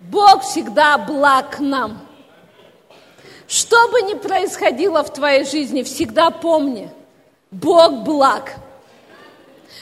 Бог 0.00 0.42
всегда 0.42 0.96
благ 0.98 1.58
нам. 1.58 1.98
Что 3.48 3.88
бы 3.88 4.02
ни 4.02 4.14
происходило 4.14 5.02
в 5.02 5.12
твоей 5.12 5.44
жизни, 5.44 5.82
всегда 5.82 6.30
помни, 6.30 6.90
Бог 7.50 8.04
благ. 8.04 8.54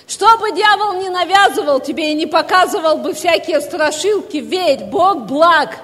Что 0.07 0.39
бы 0.39 0.53
дьявол 0.53 1.01
не 1.01 1.09
навязывал 1.09 1.81
тебе 1.81 2.13
и 2.13 2.15
не 2.15 2.27
показывал 2.27 2.99
бы 2.99 3.13
всякие 3.13 3.61
страшилки, 3.61 4.37
верь, 4.37 4.85
Бог 4.85 5.27
благ. 5.27 5.77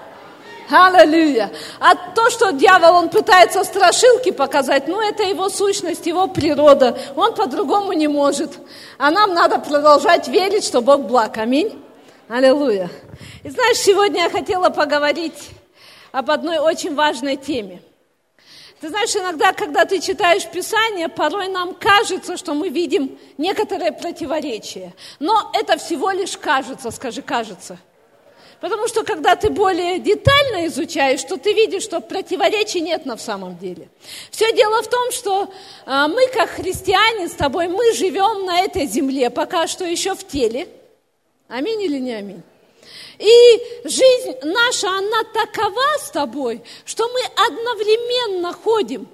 Аллилуйя. 0.71 1.51
А 1.81 1.95
то, 1.95 2.31
что 2.31 2.53
дьявол, 2.53 2.95
он 2.95 3.09
пытается 3.11 3.63
страшилки 3.65 4.31
показать, 4.31 4.89
ну, 4.89 5.01
это 5.01 5.25
его 5.25 5.51
сущность, 5.51 6.07
его 6.07 6.29
природа. 6.29 6.97
Он 7.17 7.35
по-другому 7.35 7.93
не 7.93 8.09
может. 8.09 8.53
А 8.97 9.11
нам 9.11 9.35
надо 9.35 9.59
продолжать 9.59 10.29
верить, 10.29 10.65
что 10.65 10.81
Бог 10.81 11.01
благ. 11.03 11.37
Аминь. 11.37 11.83
Аллилуйя. 12.33 12.89
И 13.45 13.51
знаешь, 13.51 13.77
сегодня 13.77 14.23
я 14.23 14.31
хотела 14.31 14.71
поговорить 14.71 15.51
об 16.13 16.31
одной 16.31 16.61
очень 16.61 16.95
важной 16.95 17.37
теме. 17.37 17.83
Ты 18.81 18.89
знаешь, 18.89 19.15
иногда, 19.15 19.53
когда 19.53 19.85
ты 19.85 20.01
читаешь 20.01 20.47
Писание, 20.47 21.11
порой 21.11 21.49
нам 21.49 21.75
кажется, 21.75 22.39
что 22.39 22.55
мы 22.55 22.71
видим 22.71 23.19
некоторые 23.37 23.93
противоречия. 23.93 24.95
Но 25.21 25.51
это 25.53 25.77
всего 25.77 26.11
лишь 26.11 26.39
кажется, 26.39 26.91
скажи, 26.91 27.21
кажется. 27.21 27.77
Потому 28.63 28.89
что 28.89 29.05
когда 29.05 29.37
ты 29.37 29.51
более 29.51 29.99
детально 29.99 30.67
изучаешь, 30.69 31.23
то 31.25 31.37
ты 31.37 31.53
видишь, 31.53 31.83
что 31.83 32.01
противоречий 32.01 32.81
нет 32.81 33.05
на 33.05 33.19
самом 33.19 33.59
деле. 33.59 33.91
Все 34.31 34.55
дело 34.55 34.83
в 34.83 34.89
том, 34.89 35.13
что 35.13 35.53
а, 35.85 36.09
мы, 36.09 36.27
как 36.29 36.49
христиане 36.49 37.29
с 37.29 37.33
тобой, 37.33 37.69
мы 37.69 37.93
живем 37.93 38.47
на 38.47 38.61
этой 38.61 38.87
земле, 38.87 39.29
пока 39.29 39.67
что 39.67 39.85
еще 39.85 40.15
в 40.15 40.27
теле. 40.27 40.67
Аминь 41.53 41.83
или 41.83 41.99
не 41.99 42.15
аминь? 42.15 42.43
И 43.19 43.63
жизнь 43.85 44.39
наша, 44.43 44.89
она 44.89 45.23
такова 45.35 45.99
с 45.99 46.11
тобой, 46.11 46.63
что 46.87 47.07
мы 47.09 47.21
одновременно 47.47 48.55
ходим 48.55 49.07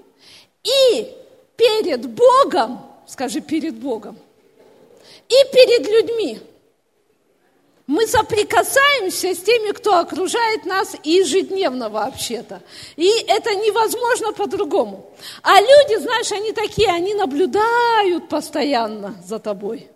и 0.62 1.16
перед 1.56 2.06
Богом, 2.06 2.81
скажи, 3.09 3.41
перед 3.41 3.75
Богом, 3.75 4.16
и 5.28 5.53
перед 5.53 5.89
людьми. 5.89 6.39
Мы 7.89 8.06
соприкасаемся 8.06 9.34
с 9.34 9.39
теми, 9.39 9.72
кто 9.72 9.98
окружает 9.98 10.64
нас 10.64 10.94
ежедневно 11.03 11.89
вообще-то. 11.89 12.62
И 12.94 13.09
это 13.27 13.53
невозможно 13.56 14.33
по-другому. 14.33 15.11
А 15.42 15.61
люди, 15.61 16.00
знаешь, 16.00 16.31
они 16.31 16.53
такие, 16.53 16.89
они 16.89 17.14
наблюдают 17.14 18.28
постоянно 18.28 19.16
за 19.27 19.41
тобой. 19.41 19.91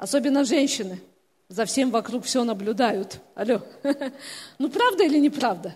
Особенно 0.00 0.44
женщины– 0.44 1.00
за 1.50 1.64
всем 1.64 1.90
вокруг 1.90 2.24
все 2.24 2.44
наблюдают. 2.44 3.18
Алло. 3.34 3.60
Ну, 4.58 4.70
правда 4.70 5.02
или 5.04 5.18
неправда? 5.18 5.74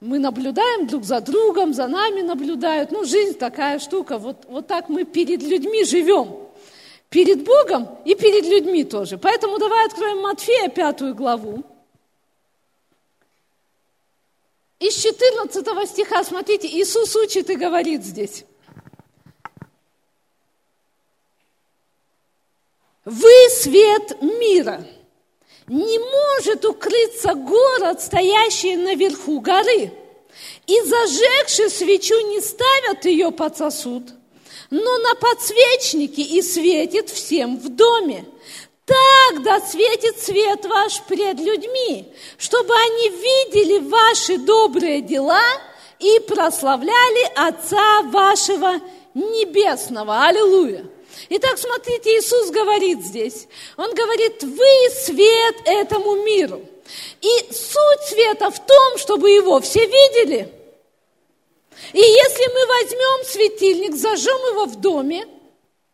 Мы 0.00 0.18
наблюдаем 0.18 0.86
друг 0.86 1.04
за 1.04 1.20
другом, 1.20 1.72
за 1.72 1.88
нами 1.88 2.20
наблюдают. 2.20 2.90
Ну, 2.90 3.04
жизнь 3.04 3.38
такая 3.38 3.78
штука. 3.78 4.18
Вот, 4.18 4.44
вот 4.48 4.66
так 4.66 4.90
мы 4.90 5.04
перед 5.04 5.42
людьми 5.42 5.84
живем. 5.84 6.36
Перед 7.08 7.44
Богом 7.44 7.88
и 8.04 8.14
перед 8.14 8.44
людьми 8.44 8.84
тоже. 8.84 9.16
Поэтому 9.16 9.58
давай 9.58 9.86
откроем 9.86 10.20
Матфея, 10.20 10.68
пятую 10.68 11.14
главу. 11.14 11.64
Из 14.78 14.94
14 14.94 15.88
стиха, 15.88 16.22
смотрите, 16.24 16.68
Иисус 16.68 17.16
учит 17.16 17.48
и 17.48 17.56
говорит 17.56 18.04
здесь. 18.04 18.44
Вы 23.04 23.32
свет 23.50 24.22
мира. 24.22 24.84
Не 25.66 25.98
может 25.98 26.64
укрыться 26.64 27.34
город, 27.34 28.00
стоящий 28.00 28.76
наверху 28.76 29.40
горы. 29.40 29.92
И 30.66 30.80
зажегши 30.82 31.68
свечу 31.68 32.18
не 32.28 32.40
ставят 32.40 33.04
ее 33.04 33.32
под 33.32 33.56
сосуд, 33.56 34.04
но 34.70 34.98
на 34.98 35.14
подсвечнике 35.16 36.22
и 36.22 36.40
светит 36.42 37.10
всем 37.10 37.58
в 37.58 37.68
доме. 37.70 38.24
Так 38.86 39.42
да 39.42 39.60
светит 39.60 40.18
свет 40.20 40.64
ваш 40.64 41.02
пред 41.02 41.38
людьми, 41.40 42.12
чтобы 42.38 42.72
они 42.74 43.08
видели 43.08 43.78
ваши 43.78 44.38
добрые 44.38 45.00
дела 45.00 45.44
и 45.98 46.20
прославляли 46.20 47.32
Отца 47.34 48.02
вашего 48.02 48.80
Небесного. 49.14 50.24
Аллилуйя! 50.24 50.84
Итак, 51.30 51.58
смотрите, 51.58 52.18
Иисус 52.18 52.50
говорит 52.50 53.04
здесь. 53.04 53.46
Он 53.76 53.92
говорит, 53.94 54.42
вы 54.42 54.90
свет 54.90 55.56
этому 55.64 56.16
миру. 56.24 56.62
И 57.20 57.52
суть 57.52 58.08
света 58.08 58.50
в 58.50 58.66
том, 58.66 58.98
чтобы 58.98 59.30
его 59.30 59.60
все 59.60 59.86
видели. 59.86 60.52
И 61.92 62.00
если 62.00 62.46
мы 62.54 62.66
возьмем 62.66 63.24
светильник, 63.26 63.94
зажжем 63.94 64.38
его 64.52 64.66
в 64.66 64.80
доме, 64.80 65.26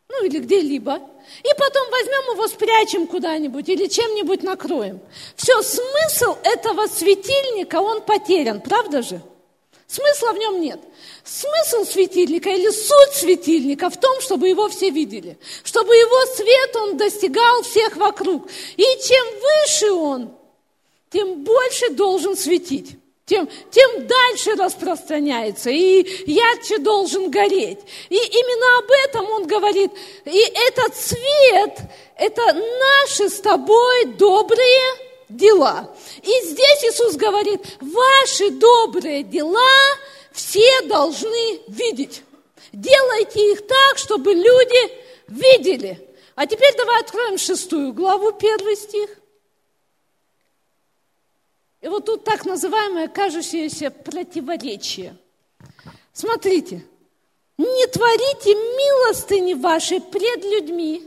ну 0.09 0.25
или 0.25 0.39
где-либо, 0.39 1.01
и 1.43 1.49
потом 1.59 1.91
возьмем 1.91 2.35
его, 2.35 2.49
спрячем 2.49 3.07
куда-нибудь 3.07 3.69
или 3.69 3.87
чем-нибудь 3.87 4.43
накроем. 4.43 5.01
Все, 5.37 5.61
смысл 5.63 6.37
этого 6.43 6.87
светильника, 6.87 7.81
он 7.81 8.03
потерян, 8.03 8.61
правда 8.61 9.03
же? 9.03 9.21
Смысла 9.87 10.33
в 10.33 10.39
нем 10.39 10.61
нет. 10.61 10.81
Смысл 11.29 11.85
светильника 11.85 12.49
или 12.49 12.71
суть 12.71 13.13
светильника 13.13 13.91
в 13.91 14.01
том, 14.01 14.19
чтобы 14.23 14.49
его 14.49 14.67
все 14.71 14.89
видели, 14.89 15.37
чтобы 15.63 15.95
его 15.95 16.35
свет 16.35 16.77
он 16.77 16.97
достигал 16.97 17.63
всех 17.63 17.97
вокруг. 17.97 18.49
И 18.79 18.83
чем 18.83 19.27
выше 19.43 19.93
он, 19.93 20.35
тем 21.11 21.45
больше 21.45 21.91
должен 21.91 22.35
светить. 22.35 22.97
Тем, 23.27 23.47
тем 23.71 24.07
дальше 24.07 24.55
распространяется, 24.55 25.69
и 25.69 26.03
ярче 26.25 26.79
должен 26.79 27.31
гореть. 27.31 27.81
И 28.09 28.17
именно 28.17 28.79
об 28.79 28.91
этом 29.05 29.31
он 29.31 29.47
говорит. 29.47 29.91
И 30.25 30.39
этот 30.39 30.97
свет, 30.97 31.79
это 32.17 32.43
наши 32.55 33.29
с 33.29 33.39
тобой 33.41 34.07
добрые 34.17 34.81
дела. 35.29 35.95
И 36.23 36.47
здесь 36.47 36.85
Иисус 36.85 37.17
говорит, 37.17 37.61
ваши 37.83 38.49
добрые 38.49 39.25
дела 39.25 39.61
все 40.39 40.83
должны 40.83 41.63
видеть. 41.67 42.23
Делайте 42.73 43.53
их 43.53 43.67
так, 43.67 43.99
чтобы 43.99 44.33
люди 44.33 44.93
видели. 45.27 46.09
А 46.37 46.47
теперь 46.47 46.77
давай 46.77 47.01
откроем 47.01 47.39
шестую 47.39 47.93
главу, 47.93 48.31
первый 48.31 48.77
стих. 48.77 49.11
И 51.81 51.89
вот 51.89 52.05
тут 52.05 52.23
так 52.23 52.45
называемое 52.45 53.09
кажущееся 53.09 53.91
противоречие. 53.91 55.17
Смотрите, 56.13 56.85
не 57.57 57.87
творите 57.89 58.55
милостыни 58.55 59.55
вашей 59.55 60.01
пред 60.01 60.45
людьми. 60.45 61.03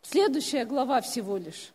Следующая 0.00 0.64
глава 0.64 1.02
всего 1.02 1.36
лишь. 1.36 1.72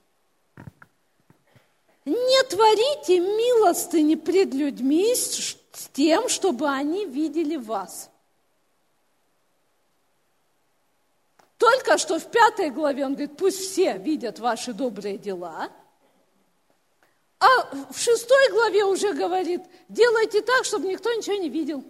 Не 2.05 2.43
творите 2.49 3.19
милостыни 3.19 4.15
пред 4.15 4.53
людьми 4.53 5.15
с 5.15 5.55
тем, 5.93 6.27
чтобы 6.27 6.69
они 6.69 7.05
видели 7.05 7.55
вас. 7.55 8.09
Только 11.57 11.97
что 11.97 12.19
в 12.19 12.29
пятой 12.29 12.71
главе 12.71 13.05
он 13.05 13.13
говорит, 13.13 13.37
пусть 13.37 13.59
все 13.59 13.97
видят 13.97 14.39
ваши 14.39 14.73
добрые 14.73 15.17
дела. 15.17 15.71
А 17.39 17.91
в 17.91 17.97
шестой 17.97 18.49
главе 18.51 18.83
уже 18.83 19.13
говорит, 19.13 19.61
делайте 19.87 20.41
так, 20.41 20.65
чтобы 20.65 20.87
никто 20.87 21.13
ничего 21.13 21.35
не 21.35 21.49
видел. 21.49 21.83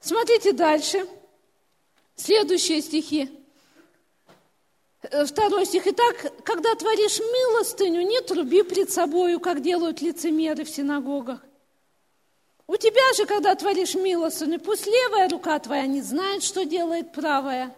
Смотрите 0.00 0.52
дальше. 0.52 1.06
Следующие 2.16 2.82
стихи. 2.82 3.39
Э, 5.02 5.24
второй 5.24 5.64
стих. 5.64 5.86
Итак, 5.86 6.32
когда 6.44 6.74
творишь 6.74 7.18
милостыню, 7.20 8.02
не 8.02 8.20
труби 8.20 8.62
пред 8.62 8.90
собою, 8.90 9.40
как 9.40 9.62
делают 9.62 10.02
лицемеры 10.02 10.64
в 10.64 10.70
синагогах. 10.70 11.40
У 12.66 12.76
тебя 12.76 13.12
же, 13.16 13.26
когда 13.26 13.54
творишь 13.54 13.94
милостыню, 13.94 14.60
пусть 14.60 14.86
левая 14.86 15.28
рука 15.28 15.58
твоя 15.58 15.86
не 15.86 16.02
знает, 16.02 16.42
что 16.42 16.64
делает 16.64 17.12
правая. 17.12 17.74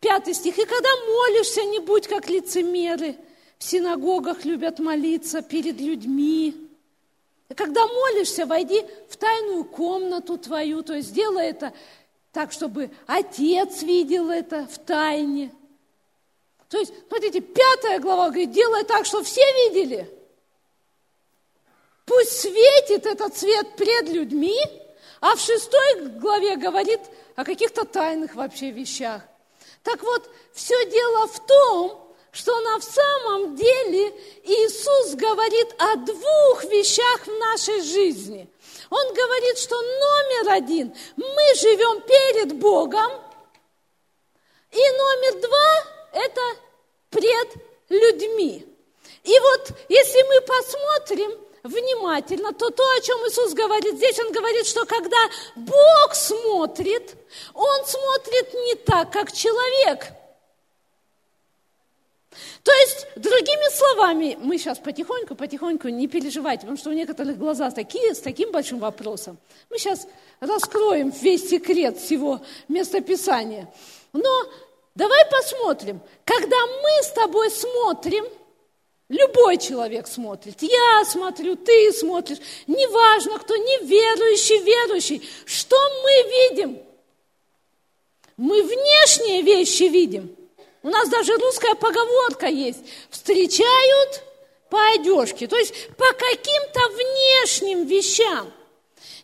Пятый 0.00 0.34
стих. 0.34 0.58
И 0.58 0.64
когда 0.64 0.88
молишься, 1.08 1.64
не 1.64 1.80
будь 1.80 2.06
как 2.06 2.28
лицемеры. 2.30 3.16
В 3.58 3.64
синагогах 3.64 4.44
любят 4.44 4.78
молиться 4.78 5.40
перед 5.42 5.80
людьми. 5.80 6.54
И 7.48 7.54
когда 7.54 7.86
молишься, 7.86 8.44
войди 8.44 8.84
в 9.08 9.16
тайную 9.16 9.64
комнату 9.64 10.36
твою, 10.36 10.82
то 10.82 10.94
есть 10.94 11.08
сделай 11.08 11.46
это 11.46 11.72
так, 12.32 12.52
чтобы 12.52 12.90
отец 13.06 13.82
видел 13.82 14.30
это 14.30 14.66
в 14.70 14.78
тайне– 14.78 15.50
то 16.68 16.78
есть, 16.78 16.92
смотрите, 17.08 17.40
пятая 17.40 18.00
глава 18.00 18.28
говорит, 18.28 18.50
делай 18.50 18.84
так, 18.84 19.06
чтобы 19.06 19.24
все 19.24 19.44
видели. 19.68 20.10
Пусть 22.04 22.40
светит 22.40 23.06
этот 23.06 23.36
свет 23.36 23.76
пред 23.76 24.08
людьми, 24.08 24.58
а 25.20 25.34
в 25.36 25.40
шестой 25.40 26.08
главе 26.18 26.56
говорит 26.56 27.00
о 27.36 27.44
каких-то 27.44 27.84
тайных 27.84 28.34
вообще 28.34 28.70
вещах. 28.70 29.22
Так 29.82 30.02
вот, 30.02 30.28
все 30.52 30.74
дело 30.90 31.28
в 31.28 31.46
том, 31.46 32.14
что 32.32 32.60
на 32.60 32.80
самом 32.80 33.56
деле 33.56 34.08
Иисус 34.44 35.14
говорит 35.14 35.68
о 35.78 35.96
двух 35.96 36.64
вещах 36.64 37.26
в 37.26 37.38
нашей 37.38 37.80
жизни. 37.80 38.48
Он 38.90 39.14
говорит, 39.14 39.58
что 39.58 39.80
номер 39.80 40.50
один, 40.50 40.94
мы 41.16 41.54
живем 41.54 42.02
перед 42.02 42.58
Богом, 42.58 43.10
и 44.72 44.78
номер 44.78 45.40
два– 45.40 45.92
это 46.16 46.40
пред 47.10 47.48
людьми. 47.88 48.66
И 49.22 49.38
вот 49.38 49.72
если 49.88 50.22
мы 50.22 50.40
посмотрим 50.40 51.38
внимательно, 51.62 52.52
то 52.52 52.70
то, 52.70 52.82
о 52.82 53.00
чем 53.00 53.18
Иисус 53.26 53.52
говорит 53.52 53.96
здесь, 53.96 54.18
Он 54.20 54.32
говорит, 54.32 54.66
что 54.66 54.84
когда 54.86 55.18
Бог 55.56 56.14
смотрит, 56.14 57.16
Он 57.54 57.84
смотрит 57.84 58.54
не 58.54 58.74
так, 58.76 59.12
как 59.12 59.32
человек. 59.32 60.06
То 62.62 62.72
есть, 62.72 63.06
другими 63.16 63.74
словами, 63.74 64.36
мы 64.40 64.58
сейчас 64.58 64.78
потихоньку, 64.78 65.34
потихоньку, 65.36 65.88
не 65.88 66.08
переживайте, 66.08 66.62
потому 66.62 66.76
что 66.76 66.90
у 66.90 66.92
некоторых 66.92 67.38
глаза 67.38 67.70
такие, 67.70 68.14
с 68.14 68.20
таким 68.20 68.50
большим 68.50 68.78
вопросом. 68.78 69.38
Мы 69.70 69.78
сейчас 69.78 70.06
раскроем 70.40 71.10
весь 71.10 71.48
секрет 71.48 71.98
всего 71.98 72.40
местописания. 72.68 73.72
Но 74.12 74.30
давай 74.96 75.24
посмотрим, 75.30 76.00
когда 76.24 76.56
мы 76.66 77.02
с 77.02 77.10
тобой 77.12 77.50
смотрим– 77.50 78.26
Любой 79.08 79.56
человек 79.58 80.08
смотрит. 80.08 80.62
Я 80.62 81.04
смотрю, 81.04 81.54
ты 81.54 81.92
смотришь. 81.92 82.38
Неважно, 82.66 83.38
кто 83.38 83.54
неверующий, 83.56 84.58
верующий. 84.58 85.28
Что 85.44 85.76
мы 86.02 86.10
видим? 86.30 86.78
Мы 88.36 88.62
внешние 88.64 89.42
вещи 89.42 89.84
видим. 89.84 90.34
У 90.82 90.88
нас 90.88 91.08
даже 91.08 91.36
русская 91.36 91.76
поговорка 91.76 92.48
есть. 92.48 92.80
Встречают 93.08 94.22
по 94.70 94.78
одежке. 94.94 95.46
То 95.46 95.56
есть 95.56 95.72
по 95.96 96.12
каким-то 96.12 96.80
внешним 96.88 97.86
вещам. 97.86 98.52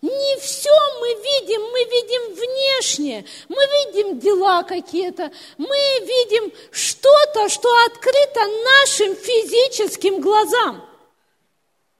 Не 0.00 0.36
все 0.40 0.70
мы 1.00 1.08
видим, 1.14 1.62
мы 1.62 1.84
видим 1.84 2.34
внешнее, 2.34 3.24
мы 3.48 3.56
видим 3.56 4.18
дела 4.18 4.62
какие-то, 4.64 5.30
мы 5.58 5.76
видим 6.00 6.52
что-то, 6.72 7.48
что 7.48 7.68
открыто 7.86 8.40
нашим 8.64 9.14
физическим 9.14 10.20
глазам. 10.20 10.84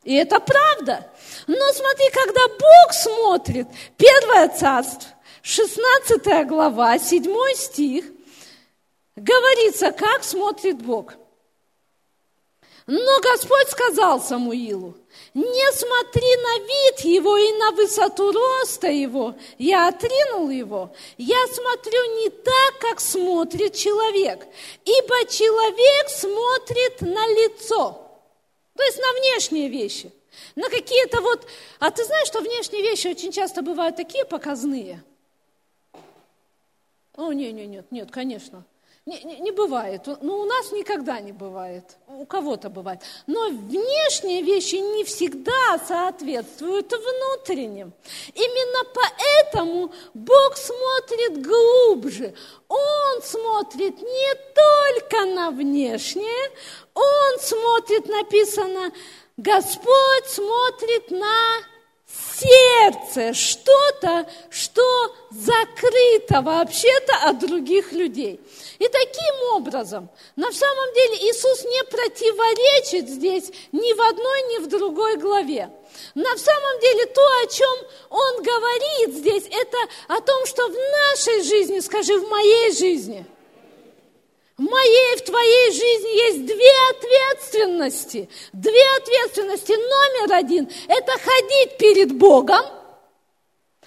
И 0.05 0.17
это 0.17 0.41
правда. 0.41 1.09
Но 1.47 1.73
смотри, 1.73 2.11
когда 2.11 2.49
Бог 2.49 2.93
смотрит, 2.93 3.69
Первое 3.97 4.49
царство, 4.49 5.09
16 5.43 6.47
глава, 6.49 6.99
7 6.99 7.55
стих, 7.55 8.05
говорится, 9.17 9.93
как 9.93 10.25
смотрит 10.25 10.83
Бог. 10.83 11.15
Но 12.95 13.21
Господь 13.23 13.71
сказал 13.71 14.21
Самуилу, 14.21 14.95
не 15.33 15.73
смотри 15.73 16.37
на 16.37 16.59
вид 16.59 17.01
его 17.07 17.39
и 17.39 17.53
на 17.53 17.71
высоту 17.71 18.33
роста 18.33 18.89
его. 18.89 19.35
Я 19.57 19.89
отринул 19.89 20.51
его. 20.51 20.95
Я 21.17 21.43
смотрю 21.47 22.05
не 22.17 22.29
так, 22.29 22.79
как 22.81 23.01
смотрит 23.01 23.75
человек, 23.75 24.47
ибо 24.85 25.25
человек 25.31 26.11
смотрит 26.11 27.01
на 27.01 27.27
лицо, 27.29 27.99
то 28.77 28.83
есть 28.83 28.99
на 28.99 29.13
внешние 29.21 29.71
вещи, 29.71 30.13
на 30.55 30.69
какие-то 30.69 31.23
вот... 31.23 31.47
А 31.79 31.91
ты 31.91 32.05
знаешь, 32.05 32.27
что 32.27 32.43
внешние 32.43 32.83
вещи 32.83 33.07
очень 33.07 33.33
часто 33.33 33.63
бывают 33.63 33.97
такие 33.97 34.27
показные? 34.27 35.03
О, 37.17 37.33
нет, 37.33 37.55
нет, 37.55 37.69
нет, 37.69 37.87
нет, 37.91 38.11
конечно. 38.11 38.67
Не, 39.05 39.21
не, 39.25 39.41
не 39.41 39.51
бывает. 39.51 40.07
Ну, 40.21 40.43
у 40.43 40.45
нас 40.45 40.71
никогда 40.71 41.19
не 41.19 41.33
бывает. 41.33 41.97
У 42.07 42.25
кого-то 42.25 42.71
бывает. 42.71 43.01
Но 43.27 43.49
внешние 43.49 44.43
вещи 44.43 44.77
не 44.77 45.03
всегда 45.03 45.79
соответствуют 45.89 46.93
внутренним. 46.93 47.93
Именно 48.33 48.85
поэтому 48.95 49.93
Бог 50.15 50.57
смотрит 50.57 51.45
глубже. 51.45 52.33
Он 52.69 53.23
смотрит 53.23 54.01
не 54.01 54.35
только 54.55 55.27
на 55.35 55.51
внешнее, 55.51 56.51
Он 56.95 57.41
смотрит, 57.41 58.07
написано, 58.07 58.93
Господь 59.37 60.27
смотрит 60.27 61.11
на 61.11 61.73
сердце, 62.83 63.35
что-то, 63.35 64.27
что 64.51 64.83
закрыто 65.31 66.43
вообще-то 66.43 67.29
от 67.29 67.39
других 67.39 67.93
людей. 67.93 68.41
И 68.79 68.89
таким 68.89 69.55
образом, 69.55 70.09
на 70.37 70.51
самом 70.53 70.95
деле 70.95 71.31
Иисус 71.31 71.65
не 71.65 71.85
противоречит 71.85 73.09
здесь 73.09 73.51
ни 73.73 73.93
в 73.93 74.01
одной, 74.01 74.43
ни 74.55 74.65
в 74.65 74.69
другой 74.69 75.17
главе. 75.17 75.71
На 76.15 76.37
самом 76.37 76.81
деле 76.81 77.07
то, 77.07 77.23
о 77.43 77.47
чем 77.47 77.79
Он 78.11 78.43
говорит 78.43 79.17
здесь, 79.17 79.45
это 79.45 79.79
о 80.09 80.21
том, 80.21 80.47
что 80.47 80.67
в 80.69 80.73
нашей 80.73 81.43
жизни, 81.43 81.81
скажи, 81.81 82.19
в 82.19 82.29
моей 82.29 82.73
жизни– 82.73 83.27
в 84.63 84.71
моей, 84.71 85.17
в 85.17 85.23
твоей 85.23 85.73
жизни 85.73 86.17
есть 86.29 86.47
две 86.47 86.73
ответственности. 86.91 88.29
Две 88.53 88.85
ответственности. 88.99 89.73
Номер 89.73 90.35
один– 90.35 90.71
это 90.89 91.13
ходить 91.13 91.79
перед 91.79 92.13
Богом 92.13 92.65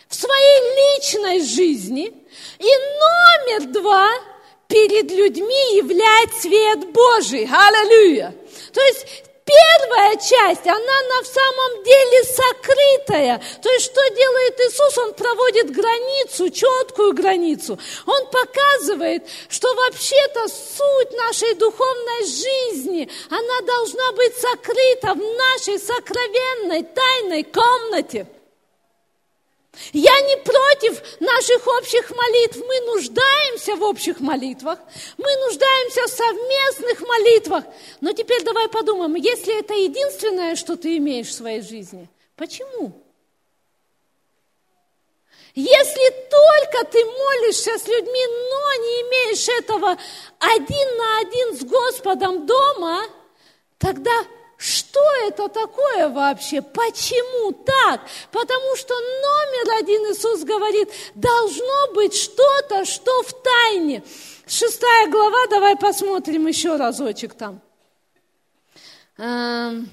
в 0.08 0.16
своей 0.16 0.98
личной 0.98 1.42
жизни. 1.42 2.14
И 2.60 2.72
номер 3.00 3.72
два– 3.72 4.10
перед 4.68 5.12
людьми 5.12 5.78
являть 5.78 6.34
свет 6.42 6.92
Божий. 6.92 7.48
Аллилуйя. 7.50 8.36
То 8.74 8.82
есть 8.82 9.24
первая 9.46 10.16
часть, 10.18 10.66
она 10.66 10.98
на 11.10 11.24
самом 11.24 11.84
деле 11.84 12.24
сокрытая. 12.24 13.42
То 13.62 13.70
есть 13.70 13.86
что 13.86 14.02
делает 14.10 14.60
Иисус? 14.60 14.98
Он 14.98 15.14
проводит 15.14 15.72
границу, 15.72 16.50
четкую 16.50 17.14
границу. 17.14 17.80
Он 18.06 18.28
показывает, 18.28 19.28
что 19.50 19.74
вообще-то 19.74 20.48
суть 20.48 21.12
нашей 21.18 21.54
духовной 21.56 22.26
жизни, 22.26 23.10
она 23.30 23.62
должна 23.66 24.12
быть 24.14 24.36
сокрыта 24.38 25.14
в 25.14 25.18
нашей 25.18 25.80
сокровенной 25.80 26.84
тайной 26.84 27.44
комнате. 27.44 28.28
Я 29.94 30.20
не 30.22 30.38
против 30.38 31.20
наших 31.20 31.68
общих 31.68 32.10
молитв. 32.12 32.58
Мы 32.58 32.80
нуждаемся 32.82 33.76
в 33.76 33.84
общих 33.84 34.20
молитвах. 34.20 34.80
Мы 35.18 35.36
нуждаемся 35.48 36.04
в 36.04 36.10
совместных 36.10 37.02
молитвах. 37.02 37.64
Но 38.02 38.14
теперь 38.14 38.44
давай 38.44 38.68
подумаем, 38.70 39.16
если 39.16 39.60
это 39.60 39.74
единственное, 39.74 40.56
что 40.56 40.76
ты 40.76 40.98
имеешь 40.98 41.28
в 41.28 41.34
своей 41.34 41.62
жизни, 41.62 42.10
почему? 42.36 42.94
Если 45.56 46.10
только 46.30 46.86
ты 46.92 47.06
молишься 47.06 47.78
с 47.78 47.88
людьми, 47.88 48.26
но 48.28 48.74
не 48.74 49.02
имеешь 49.04 49.48
этого 49.48 49.98
один 50.40 50.98
на 50.98 51.20
один 51.20 51.58
с 51.58 51.64
Господом 51.64 52.46
дома, 52.46 53.04
тогда 53.78 54.12
что 54.58 55.02
это 55.28 55.50
такое 55.50 56.10
вообще? 56.10 56.62
Почему 56.62 57.52
так? 57.52 58.02
Потому 58.32 58.76
что 58.76 58.94
номер 58.94 59.80
один 59.80 60.02
Иисус 60.12 60.44
говорит, 60.44 60.90
должно 61.14 61.94
быть 61.94 62.16
что-то, 62.16 62.86
что 62.86 63.24
в 63.24 63.34
тайне. 63.44 64.04
Шестая 64.48 65.08
глава, 65.08 65.48
давай 65.48 65.76
посмотрим 65.76 66.48
еще 66.48 66.78
разочек 66.78 67.34
там. 67.34 67.62
Эм, 69.18 69.90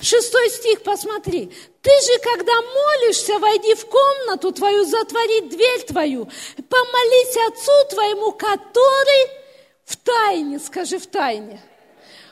шестой 0.00 0.50
стих, 0.50 0.82
посмотри. 0.82 1.52
Ты 1.82 1.90
же, 1.90 2.18
когда 2.20 2.52
молишься, 2.52 3.38
войди 3.38 3.74
в 3.74 3.86
комнату 3.86 4.52
твою, 4.52 4.84
затвори 4.84 5.40
дверь 5.42 5.82
твою, 5.86 6.28
помолись 6.68 7.36
Отцу 7.48 7.72
твоему, 7.90 8.32
который 8.32 9.30
в 9.84 9.96
тайне, 9.96 10.58
скажи 10.60 10.98
в 10.98 11.06
тайне. 11.06 11.62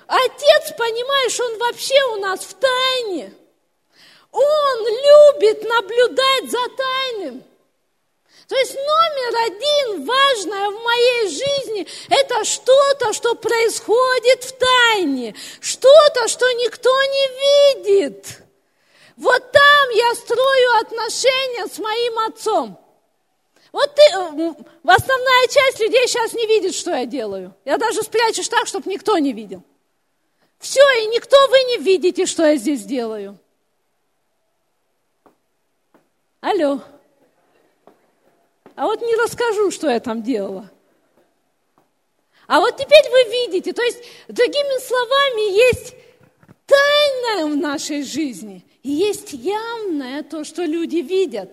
Отец, 0.07 0.73
понимаешь, 0.77 1.41
он 1.41 1.59
вообще 1.59 2.01
у 2.13 2.17
нас 2.17 2.41
в 2.41 2.55
тайне. 2.55 3.35
Он 4.31 4.87
любит 4.87 5.63
наблюдать 5.65 6.51
за 6.51 6.69
тайным. 6.77 7.45
То 8.47 8.55
есть 8.55 8.75
номер 8.75 9.37
один 9.47 10.07
важное 10.07 10.71
в 10.71 10.83
моей 10.85 11.29
жизни– 11.29 11.87
это 12.09 12.45
что-то, 12.45 13.13
что 13.13 13.35
происходит 13.35 14.45
в 14.45 14.53
тайне, 14.53 15.35
что-то, 15.61 16.29
что 16.29 16.49
никто 16.53 16.91
не 16.91 17.83
видит. 17.83 18.43
Вот 19.17 19.51
там 19.51 19.91
я 19.91 20.15
строю 20.15 20.81
отношения 20.81 21.67
с 21.67 21.79
моим 21.79 22.19
отцом. 22.21 22.79
Вот 23.73 23.93
ты, 23.95 24.03
э, 24.03 24.55
основная 24.85 25.47
часть 25.49 25.81
людей 25.81 26.07
сейчас 26.07 26.33
не 26.33 26.47
видит, 26.47 26.75
что 26.75 26.93
я 26.93 27.05
делаю. 27.05 27.53
Я 27.65 27.79
даже 27.79 28.03
спрячусь 28.03 28.49
так, 28.49 28.69
чтобы 28.69 28.89
никто 28.91 29.19
не 29.19 29.33
видел. 29.33 29.63
Все, 30.59 30.81
и 31.03 31.07
никто 31.07 31.37
вы 31.49 31.59
не 31.65 31.79
видите, 31.79 32.27
что 32.27 32.45
я 32.47 32.57
здесь 32.57 32.85
делаю. 32.85 33.39
Алло. 36.41 36.81
А 38.75 38.87
вот 38.87 39.01
не 39.01 39.15
расскажу, 39.17 39.71
что 39.71 39.91
я 39.91 40.01
там 40.01 40.23
делала. 40.23 40.71
А 42.47 42.61
вот 42.61 42.77
теперь 42.77 43.11
вы 43.11 43.25
видите, 43.25 43.73
то 43.73 43.83
есть, 43.83 43.99
другими 44.29 44.81
словами, 44.81 45.57
есть 45.57 45.95
тайное 46.67 47.47
в 47.47 47.57
нашей 47.57 48.05
жизни, 48.05 48.65
и 48.83 48.91
есть 48.91 49.33
явное 49.33 50.23
то, 50.23 50.45
что 50.45 50.63
люди 50.63 50.99
видят. 50.99 51.51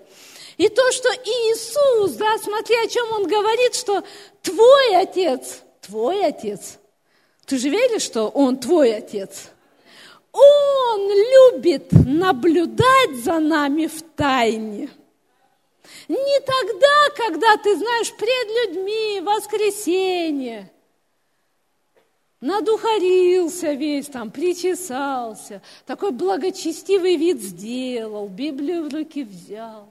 И 0.58 0.70
то, 0.70 0.92
что 0.92 1.10
Иисус, 1.10 2.12
да, 2.12 2.38
смотри, 2.38 2.76
о 2.76 2.88
чем 2.88 3.12
Он 3.12 3.26
говорит, 3.26 3.74
что 3.74 4.04
твой 4.44 4.96
Отец, 4.98 5.62
твой 5.82 6.24
Отец. 6.24 6.78
Ты 7.46 7.58
же 7.58 7.70
веришь, 7.70 8.04
что 8.04 8.30
Он 8.30 8.58
твой 8.58 8.96
Отец? 8.96 9.50
Он 10.32 11.10
любит 11.10 11.92
наблюдать 11.92 13.16
за 13.24 13.40
нами 13.40 13.88
в 13.88 14.02
тайне. 14.16 14.90
Не 16.08 16.40
тогда, 16.40 17.16
когда 17.16 17.58
ты 17.58 17.78
знаешь 17.78 18.12
пред 18.14 18.76
людьми 18.76 19.22
воскресенье, 19.22 20.72
надухарился 22.42 23.74
весь 23.74 24.08
там, 24.08 24.32
причесался, 24.32 25.62
такой 25.86 26.12
благочестивый 26.12 27.16
вид 27.16 27.42
сделал, 27.42 28.28
Библию 28.28 28.90
в 28.90 28.94
руки 28.94 29.24
взял. 29.24 29.88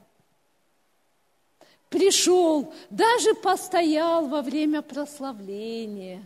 Пришел, 1.89 2.73
даже 2.89 3.33
постоял 3.35 4.27
во 4.27 4.41
время 4.41 4.81
прославления. 4.81 6.23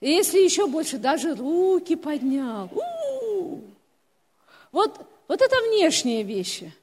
И 0.00 0.10
если 0.10 0.40
еще 0.40 0.66
больше, 0.66 0.98
даже 0.98 1.34
руки 1.34 1.96
поднял. 1.96 2.68
У-у-у. 2.72 3.62
Вот, 4.72 5.00
вот 5.26 5.42
это 5.42 5.56
внешние 5.68 6.22
вещи– 6.22 6.72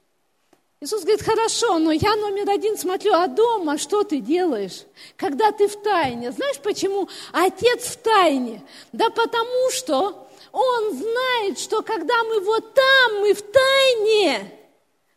Иисус 0.78 1.02
говорит, 1.02 1.22
хорошо, 1.22 1.78
но 1.78 1.90
я 1.90 2.14
номер 2.16 2.50
один 2.50 2.76
смотрю, 2.76 3.14
а 3.14 3.28
дома 3.28 3.78
что 3.78 4.04
ты 4.04 4.20
делаешь? 4.20 4.84
Когда 5.16 5.50
ты 5.50 5.68
в 5.68 5.82
тайне. 5.82 6.32
Знаешь, 6.32 6.58
почему 6.58 7.08
отец 7.32 7.86
в 7.86 7.96
тайне? 7.96 8.62
Да 8.92 9.08
потому 9.08 9.70
что 9.70 10.28
он 10.52 10.96
знает, 10.98 11.58
что 11.58 11.80
когда 11.80 12.22
мы 12.24 12.40
вот 12.40 12.74
там, 12.74 13.20
мы 13.20 13.32
в 13.32 13.40
тайне, 13.40 14.52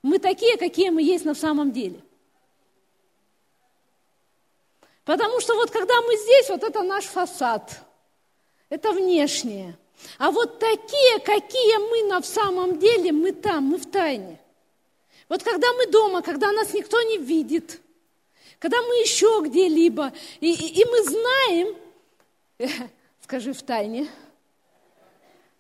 мы 0.02 0.20
такие, 0.20 0.56
какие 0.56 0.92
мы 0.92 1.04
есть 1.04 1.26
на 1.26 1.36
самом 1.36 1.74
деле. 1.74 2.00
Потому 5.04 5.42
что 5.42 5.56
вот 5.56 5.72
когда 5.72 6.02
мы 6.02 6.16
здесь, 6.16 6.50
вот 6.50 6.64
это 6.64 6.84
наш 6.84 7.04
фасад, 7.04 7.82
это 8.70 8.92
внешнее. 8.92 9.78
А 10.18 10.32
вот 10.32 10.60
такие, 10.60 11.20
какие 11.20 11.78
мы 11.90 12.10
на 12.10 12.22
самом 12.22 12.80
деле, 12.80 13.12
мы 13.12 13.32
там, 13.32 13.66
мы 13.66 13.78
в 13.78 13.86
тайне. 13.86 14.40
Вот 15.28 15.44
когда 15.44 15.72
мы 15.74 15.88
дома, 15.88 16.22
когда 16.22 16.52
нас 16.52 16.74
никто 16.74 17.02
не 17.02 17.18
видит, 17.18 17.82
когда 18.58 18.82
мы 18.82 18.96
еще 18.96 19.42
где-либо, 19.46 20.12
и, 20.40 20.52
и, 20.52 20.82
и 20.82 20.86
мы 20.86 21.04
знаем, 21.04 21.76
скажи 23.24 23.54
в 23.54 23.62
тайне, 23.62 24.08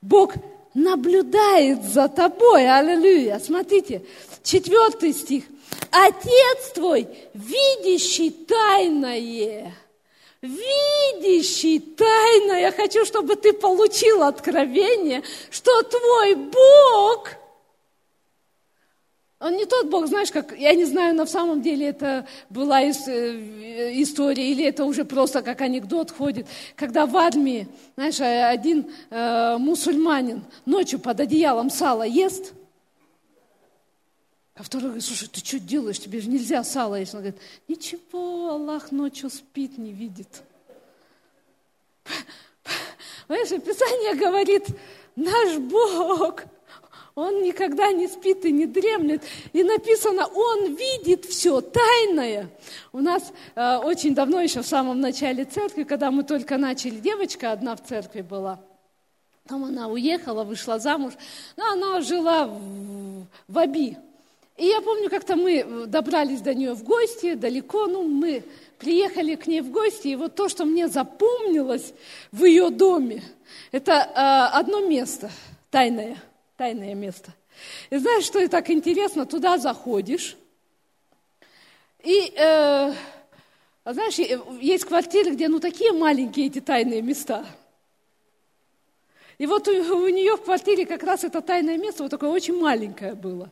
Бог 0.01 0.33
наблюдает 0.73 1.83
за 1.83 2.07
тобой, 2.07 2.67
аллилуйя. 2.69 3.39
Смотрите, 3.39 4.03
четвертый 4.43 5.13
стих. 5.13 5.43
Отец 5.91 6.71
твой, 6.73 7.07
видящий 7.33 8.31
тайное, 8.31 9.73
видящий 10.41 11.79
тайное. 11.79 12.61
Я 12.61 12.71
хочу, 12.71 13.05
чтобы 13.05 13.35
ты 13.35 13.53
получил 13.53 14.23
откровение, 14.23 15.23
что 15.49 15.83
твой 15.83 16.35
Бог– 16.35 17.29
он 19.39 19.55
не 19.55 19.65
тот 19.65 19.87
Бог, 19.87 20.07
знаешь, 20.07 20.31
как, 20.31 20.57
я 20.57 20.75
не 20.75 20.83
знаю, 20.83 21.15
на 21.15 21.25
самом 21.25 21.61
деле 21.61 21.87
это 21.87 22.27
была 22.49 22.81
э, 22.81 22.91
история, 22.91 24.51
или 24.51 24.65
это 24.65 24.83
уже 24.83 25.05
просто 25.05 25.41
как 25.41 25.61
анекдот 25.61 26.11
ходит, 26.11 26.45
когда 26.75 27.05
в 27.05 27.15
армии, 27.15 27.69
знаешь, 27.95 28.19
один 28.19 28.91
э, 29.09 29.55
мусульманин 29.57 30.43
ночью 30.65 30.99
под 30.99 31.21
одеялом 31.21 31.69
сало 31.69 32.03
ест, 32.03 32.51
а 34.59 34.63
второй 34.63 34.87
говорит, 34.87 35.05
слушай, 35.05 35.29
ты 35.29 35.39
что 35.39 35.57
делаешь, 35.57 35.99
тебе 35.99 36.19
же 36.19 36.29
нельзя 36.29 36.63
сало 36.65 36.99
есть. 36.99 37.13
Он 37.13 37.21
говорит, 37.21 37.39
ничего, 37.69 38.49
Аллах 38.49 38.91
ночью 38.91 39.29
спит, 39.29 39.77
не 39.77 39.93
видит. 39.93 40.43
Понимаешь, 43.27 43.49
Писание 43.63 44.15
говорит, 44.15 44.67
наш 45.15 45.57
Бог– 45.57 46.43
он 47.19 47.43
никогда 47.43 47.91
не 47.91 48.07
спит 48.07 48.45
и 48.45 48.51
не 48.51 48.65
дремлет. 48.65 49.23
И 49.51 49.61
написано, 49.61 50.25
он 50.27 50.75
видит 50.75 51.25
все 51.25 51.59
тайное. 51.59 52.49
У 52.93 52.99
нас 52.99 53.33
э, 53.55 53.77
очень 53.77 54.15
давно, 54.15 54.39
еще 54.39 54.61
в 54.61 54.67
самом 54.67 55.01
начале 55.01 55.43
церкви, 55.43 55.83
когда 55.83 56.11
мы 56.11 56.23
только 56.23 56.57
начали, 56.57 56.95
девочка 56.95 57.51
одна 57.51 57.75
в 57.75 57.83
церкви 57.83 58.21
была. 58.21 58.61
Там 59.47 59.65
она 59.65 59.89
уехала, 59.89 60.45
вышла 60.45 60.79
замуж. 60.79 61.13
Но 61.57 61.71
она 61.71 61.99
жила 61.99 62.45
в, 62.45 63.25
в 63.49 63.57
Аби. 63.57 63.97
И 64.59 64.65
я 64.65 64.81
помню, 64.81 65.09
как-то 65.09 65.37
мы 65.37 65.85
добрались 65.87 66.41
до 66.41 66.53
нее 66.53 66.73
в 66.73 66.83
гости, 66.83 67.35
далеко, 67.35 67.87
ну, 67.87 68.03
мы 68.03 68.43
приехали 68.77 69.35
к 69.35 69.47
ней 69.47 69.61
в 69.61 69.71
гости, 69.71 70.09
и 70.09 70.15
вот 70.17 70.35
то, 70.35 70.49
что 70.49 70.65
мне 70.65 70.89
запомнилось 70.89 71.93
в 72.33 72.43
ее 72.43 72.69
доме, 72.69 73.23
это 73.71 73.93
э, 73.93 74.57
одно 74.57 74.81
место 74.81 75.31
тайное– 75.71 76.17
тайное 76.57 76.93
место. 76.93 77.33
И 77.89 77.95
знаешь, 77.95 78.25
что 78.25 78.39
и 78.39 78.47
так 78.47 78.69
интересно? 78.69 79.25
Туда 79.25 79.57
заходишь, 79.57 80.35
и, 82.03 82.33
э, 82.35 82.93
знаешь, 83.85 84.17
есть 84.59 84.83
квартиры, 84.83 85.31
где 85.31 85.47
ну 85.47 85.61
такие 85.61 85.93
маленькие 85.93 86.47
эти 86.47 86.59
тайные 86.59 87.01
места. 87.01 87.45
И 89.39 89.47
вот 89.47 89.67
у, 89.67 89.71
у 89.71 90.07
нее 90.09 90.35
в 90.35 90.43
квартире 90.43 90.85
как 90.85 91.01
раз 91.01 91.23
это 91.23 91.41
тайное 91.41 91.77
место 91.77 92.03
вот 92.03 92.11
такое 92.11 92.29
очень 92.29 92.59
маленькое 92.59 93.15
было. 93.15 93.49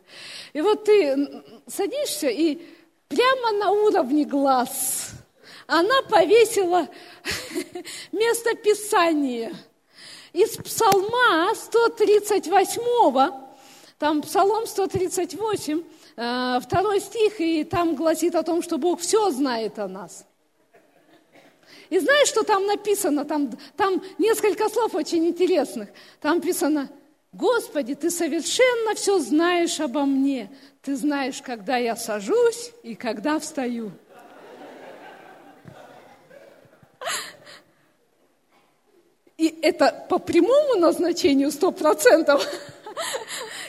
И 0.52 0.60
вот 0.60 0.84
ты 0.84 1.42
садишься, 1.66 2.28
и 2.28 2.60
прямо 3.08 3.58
на 3.58 3.72
уровне 3.72 4.24
глаз 4.24 5.10
она 5.66 6.02
повесила 6.02 6.86
место 8.12 8.54
Писания– 8.54 9.52
из 10.32 10.56
Псалма 10.56 11.52
138, 11.54 13.32
там 13.98 14.22
Псалом 14.22 14.66
138, 14.66 15.82
э, 16.16 16.60
второй 16.62 17.00
стих, 17.00 17.40
и 17.40 17.64
там 17.64 17.96
гласит 17.96 18.34
о 18.34 18.42
том, 18.44 18.62
что 18.62 18.78
Бог 18.78 19.00
все 19.00 19.30
знает 19.30 19.78
о 19.78 19.88
нас. 19.88 20.24
И 21.90 21.98
знаешь, 21.98 22.28
что 22.28 22.42
там 22.42 22.66
написано? 22.66 23.24
Там, 23.24 23.50
там 23.76 24.02
несколько 24.18 24.68
слов 24.68 24.94
очень 24.94 25.26
интересных. 25.26 25.88
Там 26.20 26.36
написано, 26.36 26.90
Господи, 27.32 27.94
Ты 27.94 28.10
совершенно 28.10 28.94
все 28.94 29.18
знаешь 29.18 29.80
обо 29.80 30.04
мне. 30.04 30.50
Ты 30.82 30.96
знаешь, 30.96 31.42
когда 31.42 31.76
я 31.76 31.96
сажусь 31.96 32.72
и 32.82 32.94
когда 32.94 33.38
встаю. 33.38 33.92
И 39.36 39.56
это 39.62 40.06
по 40.08 40.18
прямому 40.18 40.80
назначению 40.80 41.52
сто 41.52 41.70
процентов. 41.70 42.44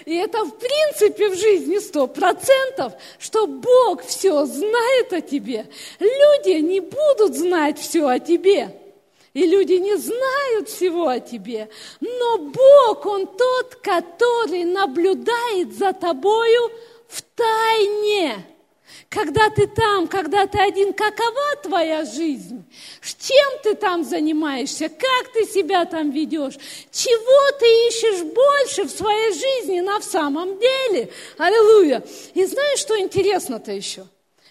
И 0.09 0.15
это 0.15 0.43
в 0.43 0.57
принципе 0.57 1.29
в 1.29 1.35
жизни 1.35 1.77
сто 1.77 2.07
процентов, 2.07 2.93
что 3.19 3.45
Бог 3.45 4.03
все 4.03 4.43
знает 4.45 5.13
о 5.13 5.21
тебе. 5.21 5.67
Люди 5.99 6.61
не 6.61 6.79
будут 6.79 7.35
знать 7.35 7.77
все 7.77 8.07
о 8.07 8.17
тебе. 8.17 8.75
И 9.35 9.45
люди 9.45 9.73
не 9.73 9.95
знают 9.97 10.67
всего 10.67 11.09
о 11.09 11.19
тебе. 11.19 11.69
Но 12.01 12.39
Бог, 12.39 13.05
Он 13.05 13.27
тот, 13.27 13.75
который 13.83 14.63
наблюдает 14.63 15.77
за 15.77 15.93
тобою 15.93 16.71
в 17.07 17.21
тайне. 17.35 18.43
Когда 19.09 19.49
ты 19.49 19.65
там, 19.67 20.07
когда 20.07 20.45
ты 20.45 20.59
один, 20.59 20.93
какова 20.93 21.55
твоя 21.63 22.05
жизнь? 22.05 22.63
Чем 23.01 23.59
ты 23.63 23.75
там 23.75 24.03
занимаешься? 24.03 24.87
Как 24.89 25.33
ты 25.33 25.45
себя 25.45 25.85
там 25.85 26.11
ведешь? 26.11 26.55
Чего 26.91 27.57
ты 27.57 27.65
ищешь 27.87 28.23
больше 28.23 28.83
в 28.83 28.89
своей 28.89 29.33
жизни 29.33 29.79
на 29.79 29.99
самом 30.01 30.59
деле? 30.59 31.11
Аллилуйя! 31.37 32.03
И 32.33 32.45
знаешь, 32.45 32.79
что 32.79 32.99
интересно-то 32.99 33.71
еще? 33.71 34.05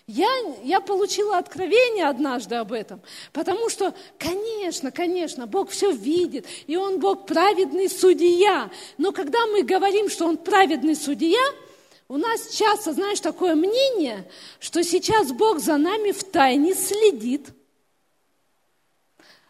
Я, 0.08 0.30
я 0.64 0.80
получила 0.80 1.36
откровение 1.36 2.06
однажды 2.06 2.54
об 2.54 2.72
этом, 2.72 3.02
потому 3.34 3.68
что, 3.68 3.94
конечно, 4.18 4.90
конечно, 4.90 5.46
Бог 5.46 5.70
все 5.70 5.92
видит, 5.92 6.46
и 6.66 6.76
Он 6.78 6.98
Бог 6.98 7.26
праведный 7.26 7.90
судья. 7.90 8.70
Но 8.96 9.12
когда 9.12 9.46
мы 9.46 9.62
говорим, 9.62 10.08
что 10.08 10.26
Он 10.26 10.38
праведный 10.38 10.96
судья– 10.96 11.42
у 12.08 12.16
нас 12.16 12.48
часто, 12.48 12.94
знаешь, 12.94 13.20
такое 13.20 13.54
мнение, 13.54 14.30
что 14.60 14.82
сейчас 14.82 15.30
Бог 15.30 15.58
за 15.58 15.76
нами 15.76 16.12
в 16.12 16.24
тайне 16.24 16.74
следит. 16.74 17.50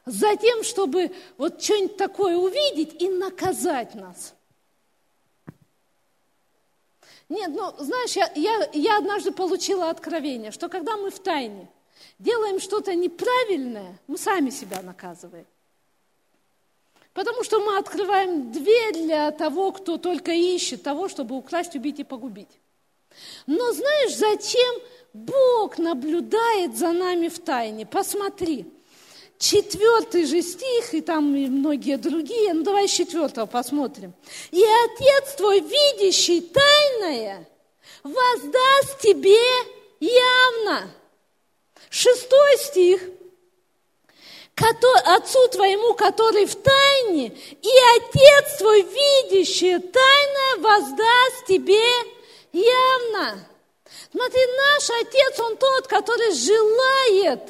За 0.04 0.36
тем, 0.36 0.64
чтобы 0.64 1.12
вот 1.36 1.62
что-нибудь 1.62 1.96
такое 1.96 2.36
увидеть 2.36 3.00
и 3.00 3.08
наказать 3.08 3.94
нас. 3.94 4.34
Нет, 7.28 7.50
ну, 7.54 7.74
знаешь, 7.78 8.16
я, 8.16 8.32
я, 8.34 8.70
я 8.72 8.98
однажды 8.98 9.32
получила 9.32 9.90
откровение, 9.90 10.50
что 10.50 10.68
когда 10.68 10.96
мы 10.96 11.10
в 11.10 11.18
тайне, 11.20 11.68
делаем 12.18 12.58
что-то 12.58 12.94
неправильное, 12.94 13.98
мы 14.06 14.16
сами 14.16 14.50
себя 14.50 14.80
наказываем. 14.82 15.46
Потому 17.18 17.42
что 17.42 17.58
мы 17.58 17.78
открываем 17.78 18.52
дверь 18.52 18.94
для 18.94 19.32
того, 19.32 19.72
кто 19.72 19.98
только 19.98 20.30
ищет 20.30 20.84
того, 20.84 21.08
чтобы 21.08 21.34
украсть, 21.34 21.75
убить 21.75 21.98
и 21.98 22.04
погубить. 22.04 22.60
Но 23.44 23.72
знаешь, 23.72 24.14
зачем 24.14 24.76
Бог 25.12 25.78
наблюдает 25.78 26.78
за 26.78 26.92
нами 26.92 27.26
в 27.26 27.40
тайне? 27.40 27.84
Посмотри. 27.87 28.66
Четвертый 29.37 30.26
же 30.26 30.42
стих, 30.42 30.94
и 30.94 31.00
там 31.00 31.34
и 31.34 31.48
многие 31.48 31.96
другие. 31.96 32.54
Ну, 32.54 32.62
давай 32.62 32.87
четвертого 32.87 33.46
посмотрим. 33.46 34.12
«И 34.52 34.62
Отец 34.62 35.34
твой, 35.34 35.58
видящий 35.58 36.40
тайное, 36.40 37.48
воздаст 38.04 39.00
тебе 39.00 39.42
явно». 39.98 40.88
Шестой 41.90 42.58
стих– 42.58 43.02
Отцу 45.04 45.48
твоему, 45.48 45.94
который 45.94 46.46
в 46.46 46.54
тайне, 46.54 47.28
и 47.28 47.70
Отец 47.96 48.58
твой, 48.58 48.82
видящий 48.82 49.78
тайное, 49.78 50.56
воздаст 50.58 51.46
тебе 51.46 51.82
явно. 52.52 53.46
Смотри, 54.10 54.40
наш 54.56 54.90
Отец, 55.00 55.40
Он 55.40 55.56
тот, 55.56 55.86
который 55.86 56.32
желает 56.32 57.40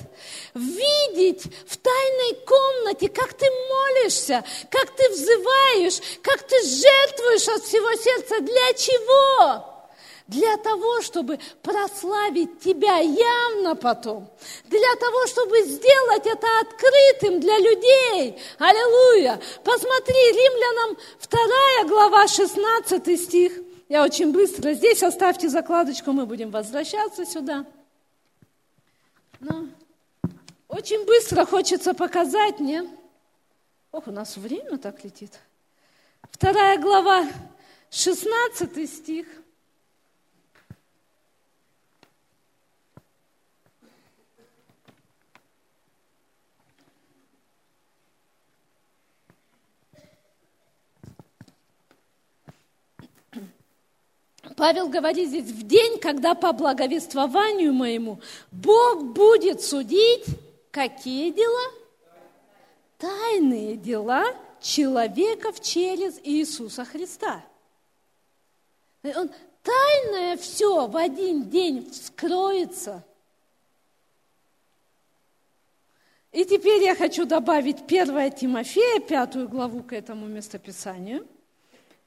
видеть 0.54 1.44
в 1.66 1.76
тайной 1.76 2.34
комнате, 2.46 3.08
как 3.08 3.32
ты 3.34 3.46
молишься, 3.50 4.44
как 4.70 4.90
ты 4.96 5.08
взываешь, 5.10 6.00
как 6.22 6.42
ты 6.42 6.56
жертвуешь 6.62 7.48
от 7.48 7.62
всего 7.64 7.92
сердца. 7.94 8.40
Для 8.40 8.72
чего? 8.74 9.77
Для 10.28 10.58
того, 10.58 11.00
чтобы 11.00 11.40
прославить 11.62 12.60
Тебя 12.60 12.98
явно 12.98 13.74
потом, 13.74 14.30
для 14.66 14.94
того, 15.00 15.26
чтобы 15.26 15.62
сделать 15.62 16.26
это 16.26 16.46
открытым 16.60 17.40
для 17.40 17.58
людей. 17.58 18.38
Аллилуйя! 18.58 19.40
Посмотри, 19.64 20.14
Римлянам 20.14 20.98
2 21.30 21.88
глава 21.88 22.28
16 22.28 23.20
стих. 23.20 23.52
Я 23.88 24.04
очень 24.04 24.30
быстро. 24.32 24.74
Здесь 24.74 25.02
оставьте 25.02 25.48
закладочку, 25.48 26.12
мы 26.12 26.26
будем 26.26 26.50
возвращаться 26.50 27.24
сюда. 27.24 27.64
Но 29.40 29.66
очень 30.68 31.06
быстро 31.06 31.46
хочется 31.46 31.94
показать, 31.94 32.60
не? 32.60 32.86
Ох, 33.92 34.06
у 34.08 34.10
нас 34.10 34.36
время 34.36 34.76
так 34.76 35.02
летит. 35.04 35.32
Вторая 36.30 36.76
глава, 36.78 37.26
16 37.90 38.90
стих– 38.90 39.26
Павел 54.58 54.88
говорит 54.88 55.28
здесь, 55.28 55.44
в 55.44 55.62
день, 55.68 56.00
когда 56.00 56.34
по 56.34 56.52
благовествованию 56.52 57.72
моему 57.72 58.20
Бог 58.50 59.04
будет 59.04 59.62
судить 59.62 60.24
какие 60.72 61.30
дела? 61.30 61.72
Тайные 62.98 63.76
дела 63.76 64.24
человеков 64.60 65.60
через 65.60 66.18
Иисуса 66.24 66.84
Христа. 66.84 67.44
Он, 69.04 69.30
тайное 69.62 70.36
все 70.36 70.88
в 70.88 70.96
один 70.96 71.48
день 71.48 71.88
вскроется. 71.92 73.04
И 76.32 76.44
теперь 76.44 76.82
я 76.82 76.96
хочу 76.96 77.26
добавить 77.26 77.82
1 77.86 78.32
Тимофея, 78.32 78.98
пятую 78.98 79.48
главу 79.48 79.84
к 79.84 79.92
этому 79.92 80.26
местописанию– 80.26 81.24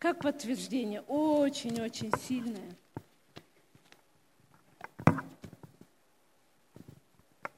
как 0.01 0.19
подтверждение, 0.19 1.03
очень-очень 1.07 2.11
сильное. 2.27 2.75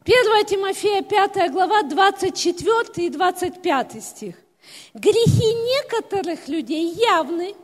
Первая 0.03 0.43
Тимофея, 0.43 1.03
5 1.03 1.51
глава, 1.53 1.83
24 1.83 3.07
и 3.07 3.09
25 3.09 4.03
стих. 4.03 4.35
Грехи 4.93 5.53
некоторых 5.53 6.49
людей 6.49 6.91
явны 6.91 7.55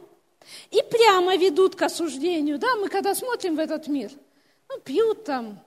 и 0.71 0.81
прямо 0.89 1.35
ведут 1.35 1.75
к 1.75 1.81
осуждению. 1.81 2.57
Да, 2.57 2.77
мы 2.77 2.87
когда 2.87 3.13
смотрим 3.13 3.57
в 3.57 3.59
этот 3.59 3.87
мир, 3.89 4.11
ну, 4.69 4.79
пьют 4.79 5.25
там, 5.25 5.59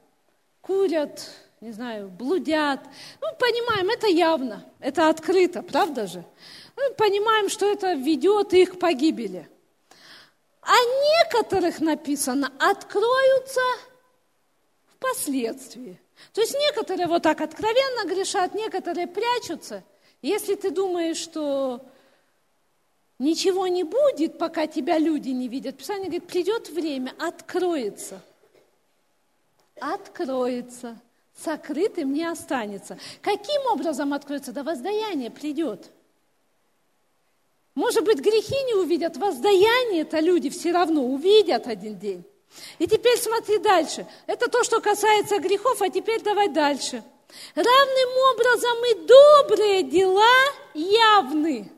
курят, 0.63 1.31
не 1.61 1.73
знаю, 1.73 2.09
блудят. 2.09 2.81
Ну, 3.21 3.29
понимаем, 3.39 3.91
это 3.91 4.07
явно, 4.07 4.65
это 4.81 5.11
открыто, 5.11 5.63
правда 5.63 6.07
же? 6.07 6.25
Мы 6.77 6.95
понимаем, 6.95 7.49
что 7.49 7.71
это 7.71 7.95
ведет 7.95 8.53
их 8.55 8.73
к 8.73 8.79
погибели. 8.79 9.49
А 10.63 10.75
некоторых 11.25 11.81
написано 11.81 12.53
откроются 12.59 13.61
впоследствии. 14.95 15.99
То 16.33 16.41
есть 16.41 16.55
некоторые 16.55 17.09
вот 17.09 17.23
так 17.23 17.41
откровенно 17.41 18.09
грешат, 18.09 18.55
некоторые 18.55 19.07
прячутся. 19.07 19.83
Если 20.23 20.55
ты 20.55 20.71
думаешь, 20.71 21.17
что 21.17 21.85
ничего 23.19 23.67
не 23.67 23.83
будет, 23.83 24.39
пока 24.39 24.69
тебя 24.69 24.99
люди 24.99 25.31
не 25.31 25.49
видят, 25.49 25.79
Писание 25.79 26.05
говорит, 26.05 26.29
придет 26.29 26.69
время, 26.69 27.13
откроется. 27.19 28.21
Откроется. 29.81 30.97
Сокрытым 31.37 32.13
не 32.13 32.25
останется. 32.25 32.99
Каким 33.21 33.63
образом 33.73 34.13
откроется? 34.13 34.53
Да 34.53 34.63
воздаяние 34.63 35.31
придет. 35.31 35.91
Может 37.75 38.05
быть, 38.05 38.19
грехи 38.19 38.63
не 38.65 38.75
увидят, 38.75 39.17
воздаяние-то 39.17 40.21
люди 40.21 40.51
все 40.51 40.73
равно 40.73 41.05
увидят 41.05 41.67
один 41.67 41.99
день. 41.99 42.25
И 42.79 42.87
теперь 42.87 43.19
смотри 43.19 43.59
дальше. 43.59 44.07
Это 44.27 44.49
то, 44.49 44.63
что 44.63 44.81
касается 44.81 45.39
грехов, 45.39 45.81
а 45.81 45.89
теперь 45.89 46.21
давай 46.23 46.49
дальше. 46.49 47.03
Равным 47.55 48.35
образом 48.35 48.79
и 48.91 49.07
добрые 49.07 49.83
дела 49.85 50.35
явны. 50.75 51.73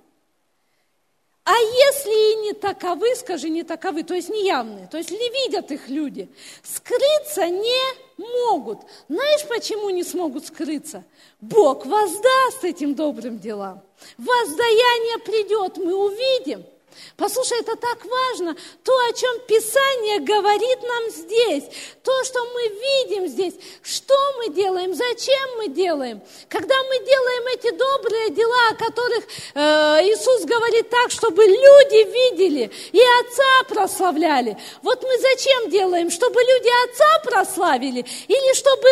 А 1.44 1.56
если 1.56 2.32
и 2.32 2.36
не 2.36 2.52
таковы, 2.54 3.14
скажи, 3.16 3.50
не 3.50 3.62
таковы, 3.62 4.02
то 4.02 4.14
есть 4.14 4.30
не 4.30 4.46
явные, 4.46 4.88
то 4.88 4.96
есть 4.96 5.10
не 5.10 5.30
видят 5.30 5.70
их 5.70 5.88
люди, 5.88 6.28
скрыться 6.62 7.46
не 7.48 7.82
могут. 8.16 8.80
Знаешь, 9.08 9.46
почему 9.48 9.90
не 9.90 10.04
смогут 10.04 10.46
скрыться? 10.46 11.04
Бог 11.40 11.86
воздаст 11.86 12.64
этим 12.64 12.94
добрым 12.94 13.38
делам. 13.38 13.82
Воздаяние 14.18 15.18
придет, 15.18 15.76
мы 15.78 15.94
увидим– 15.94 16.64
Послушай, 17.16 17.60
это 17.60 17.76
так 17.76 18.04
важно. 18.04 18.56
То, 18.82 18.92
о 19.08 19.12
чем 19.12 19.40
Писание 19.46 20.20
говорит 20.20 20.82
нам 20.82 21.10
здесь, 21.10 21.64
то, 22.02 22.24
что 22.24 22.44
мы 22.44 22.62
видим 22.68 23.28
здесь, 23.28 23.54
что 23.82 24.14
мы 24.38 24.48
делаем, 24.48 24.94
зачем 24.94 25.56
мы 25.58 25.68
делаем. 25.68 26.20
Когда 26.48 26.74
мы 26.82 26.98
делаем 27.04 27.46
эти 27.58 27.70
добрые 27.70 28.30
дела, 28.30 28.68
о 28.70 28.74
которых 28.74 29.24
э, 29.54 29.60
Иисус 30.08 30.44
говорит 30.44 30.90
так, 30.90 31.10
чтобы 31.10 31.44
люди 31.44 32.10
видели 32.10 32.70
и 32.92 33.00
Отца 33.20 33.64
прославляли. 33.68 34.56
Вот 34.82 35.02
мы 35.02 35.18
зачем 35.18 35.70
делаем? 35.70 36.10
Чтобы 36.10 36.40
люди 36.40 36.90
Отца 36.90 37.18
прославили 37.24 38.04
или 38.28 38.54
чтобы 38.54 38.88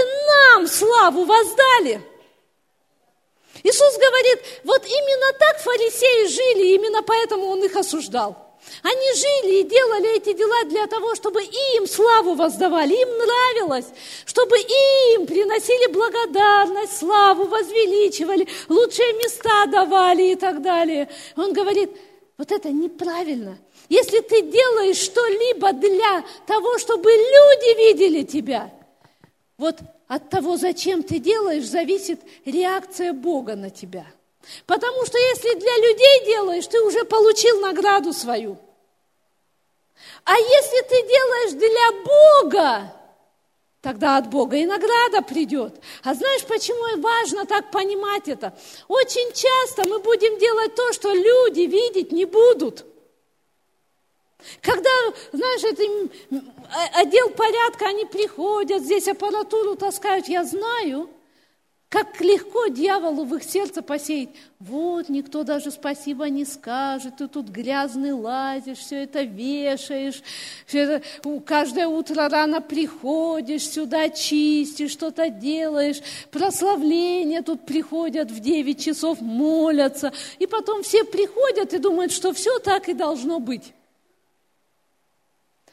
нам 0.54 0.66
славу 0.66 1.24
воздали? 1.24 2.11
Иисус 3.62 3.94
говорит, 3.96 4.40
вот 4.64 4.84
именно 4.84 5.32
так 5.38 5.58
фарисеи 5.58 6.26
жили, 6.26 6.74
именно 6.74 7.02
поэтому 7.02 7.46
Он 7.46 7.64
их 7.64 7.76
осуждал. 7.76 8.52
Они 8.82 9.12
жили 9.14 9.60
и 9.60 9.64
делали 9.64 10.16
эти 10.16 10.32
дела 10.32 10.64
для 10.64 10.86
того, 10.86 11.14
чтобы 11.14 11.42
им 11.42 11.86
славу 11.86 12.34
воздавали, 12.34 12.94
им 12.94 13.08
нравилось, 13.18 13.86
чтобы 14.24 14.56
им 14.56 15.26
приносили 15.26 15.92
благодарность, 15.92 16.98
славу, 16.98 17.46
возвеличивали, 17.46 18.46
лучшие 18.68 19.12
места 19.14 19.66
давали 19.66 20.32
и 20.32 20.36
так 20.36 20.62
далее. 20.62 21.08
Он 21.36 21.52
говорит, 21.52 21.90
вот 22.38 22.50
это 22.50 22.70
неправильно. 22.70 23.58
Если 23.88 24.20
ты 24.20 24.42
делаешь 24.42 24.96
что-либо 24.96 25.72
для 25.72 26.24
того, 26.46 26.78
чтобы 26.78 27.10
люди 27.10 27.76
видели 27.78 28.22
тебя, 28.22 28.72
вот 29.58 29.76
от 30.12 30.28
того, 30.28 30.58
зачем 30.58 31.02
ты 31.02 31.18
делаешь, 31.18 31.64
зависит 31.64 32.20
реакция 32.44 33.14
Бога 33.14 33.56
на 33.56 33.70
тебя. 33.70 34.04
Потому 34.66 35.06
что 35.06 35.16
если 35.16 35.54
для 35.54 35.76
людей 35.78 36.26
делаешь, 36.26 36.66
ты 36.66 36.82
уже 36.82 37.04
получил 37.04 37.60
награду 37.60 38.12
свою. 38.12 38.58
А 40.24 40.36
если 40.36 40.82
ты 40.82 41.08
делаешь 41.08 41.52
для 41.52 42.02
Бога, 42.04 42.92
тогда 43.80 44.18
от 44.18 44.28
Бога 44.28 44.58
и 44.58 44.66
награда 44.66 45.22
придет. 45.22 45.80
А 46.04 46.12
знаешь, 46.12 46.44
почему 46.44 47.00
важно 47.00 47.46
так 47.46 47.70
понимать 47.70 48.28
это? 48.28 48.54
Очень 48.88 49.32
часто 49.32 49.88
мы 49.88 49.98
будем 50.00 50.38
делать 50.38 50.74
то, 50.74 50.92
что 50.92 51.10
люди 51.10 51.62
видеть 51.62 52.12
не 52.12 52.26
будут– 52.26 52.84
Когда, 54.60 54.90
знаешь, 55.32 55.64
это 55.64 55.82
отдел 56.94 57.30
порядка, 57.30 57.86
они 57.86 58.04
приходят, 58.04 58.82
здесь 58.82 59.08
аппаратуру 59.08 59.76
таскают, 59.76 60.28
я 60.28 60.44
знаю– 60.44 61.10
как 61.92 62.22
легко 62.22 62.68
дьяволу 62.68 63.26
в 63.26 63.34
их 63.34 63.44
сердце 63.44 63.82
посеять. 63.82 64.30
Вот, 64.58 65.10
никто 65.10 65.42
даже 65.42 65.70
спасибо 65.70 66.30
не 66.30 66.46
скажет, 66.46 67.18
ты 67.18 67.28
тут 67.28 67.50
грязный 67.50 68.12
лазишь, 68.12 68.78
все 68.78 69.02
это 69.02 69.24
вешаешь, 69.24 70.22
все 70.64 70.78
это, 70.78 71.02
каждое 71.44 71.88
утро 71.88 72.30
рано 72.30 72.62
приходишь, 72.62 73.68
сюда 73.68 74.08
чистишь, 74.08 74.92
что-то 74.92 75.28
делаешь, 75.28 76.00
прославления 76.30 77.42
тут 77.42 77.66
приходят 77.66 78.30
в 78.30 78.40
9 78.40 78.82
часов, 78.82 79.20
молятся, 79.20 80.14
и 80.38 80.46
потом 80.46 80.82
все 80.82 81.04
приходят 81.04 81.74
и 81.74 81.78
думают, 81.78 82.10
что 82.10 82.32
все 82.32 82.58
так 82.58 82.88
и 82.88 82.94
должно 82.94 83.38
быть. 83.38 83.74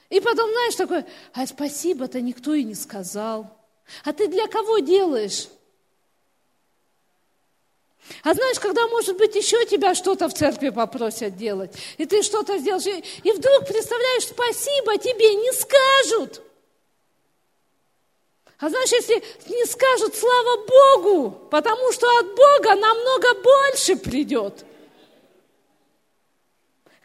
И 0.10 0.19
потом, 0.19 0.52
знаешь, 0.52 0.76
такое, 0.76 1.06
а 1.34 1.45
спасибо-то 1.45 2.19
никто 2.22 2.54
и 2.54 2.63
не 2.63 2.76
сказал. 2.76 3.56
А 4.04 4.13
ты 4.13 4.28
для 4.28 4.48
кого 4.48 4.80
делаешь? 4.80 5.48
А 8.24 8.34
знаешь, 8.34 8.60
когда, 8.60 8.88
может 8.88 9.17
быть, 9.17 9.36
еще 9.36 9.65
тебя 9.65 9.93
что-то 9.93 10.30
в 10.30 10.34
церкви 10.34 10.69
попросят 10.69 11.38
делать, 11.38 11.76
и 11.98 12.06
ты 12.06 12.24
что-то 12.24 12.58
сделаешь, 12.58 12.86
и 12.88 13.32
вдруг, 13.32 13.67
представляешь, 13.67 14.24
спасибо 14.24 14.98
тебе 14.98 15.36
не 15.36 15.52
скажут. 15.54 16.41
А 18.60 18.69
знаешь, 18.69 18.91
если 18.91 19.24
не 19.48 19.65
скажут, 19.65 20.15
слава 20.15 20.65
Богу, 20.65 21.32
потому 21.50 21.91
что 21.93 22.08
от 22.19 22.36
Бога 22.36 22.76
намного 22.76 23.36
больше 23.36 23.95
придет. 23.95 24.65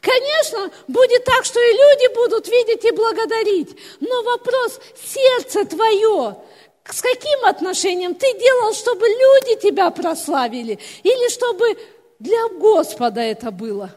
Конечно, 0.04 0.70
будет 0.86 1.24
так, 1.24 1.46
что 1.46 1.58
и 1.58 1.72
люди 1.72 2.14
будут 2.14 2.46
видеть 2.46 2.84
и 2.84 2.90
благодарить. 2.90 3.74
Но 4.00 4.22
вопрос, 4.22 4.78
сердце 5.02 5.64
твое, 5.64 6.36
с 6.84 7.00
каким 7.00 7.44
отношением? 7.46 8.14
Ты 8.14 8.38
делал, 8.38 8.74
чтобы 8.74 9.06
люди 9.08 9.62
тебя 9.62 9.90
прославили 9.90 10.78
или 11.02 11.30
чтобы 11.30 11.78
для 12.18 12.48
Господа 12.48 13.22
это 13.22 13.50
было? 13.50 13.96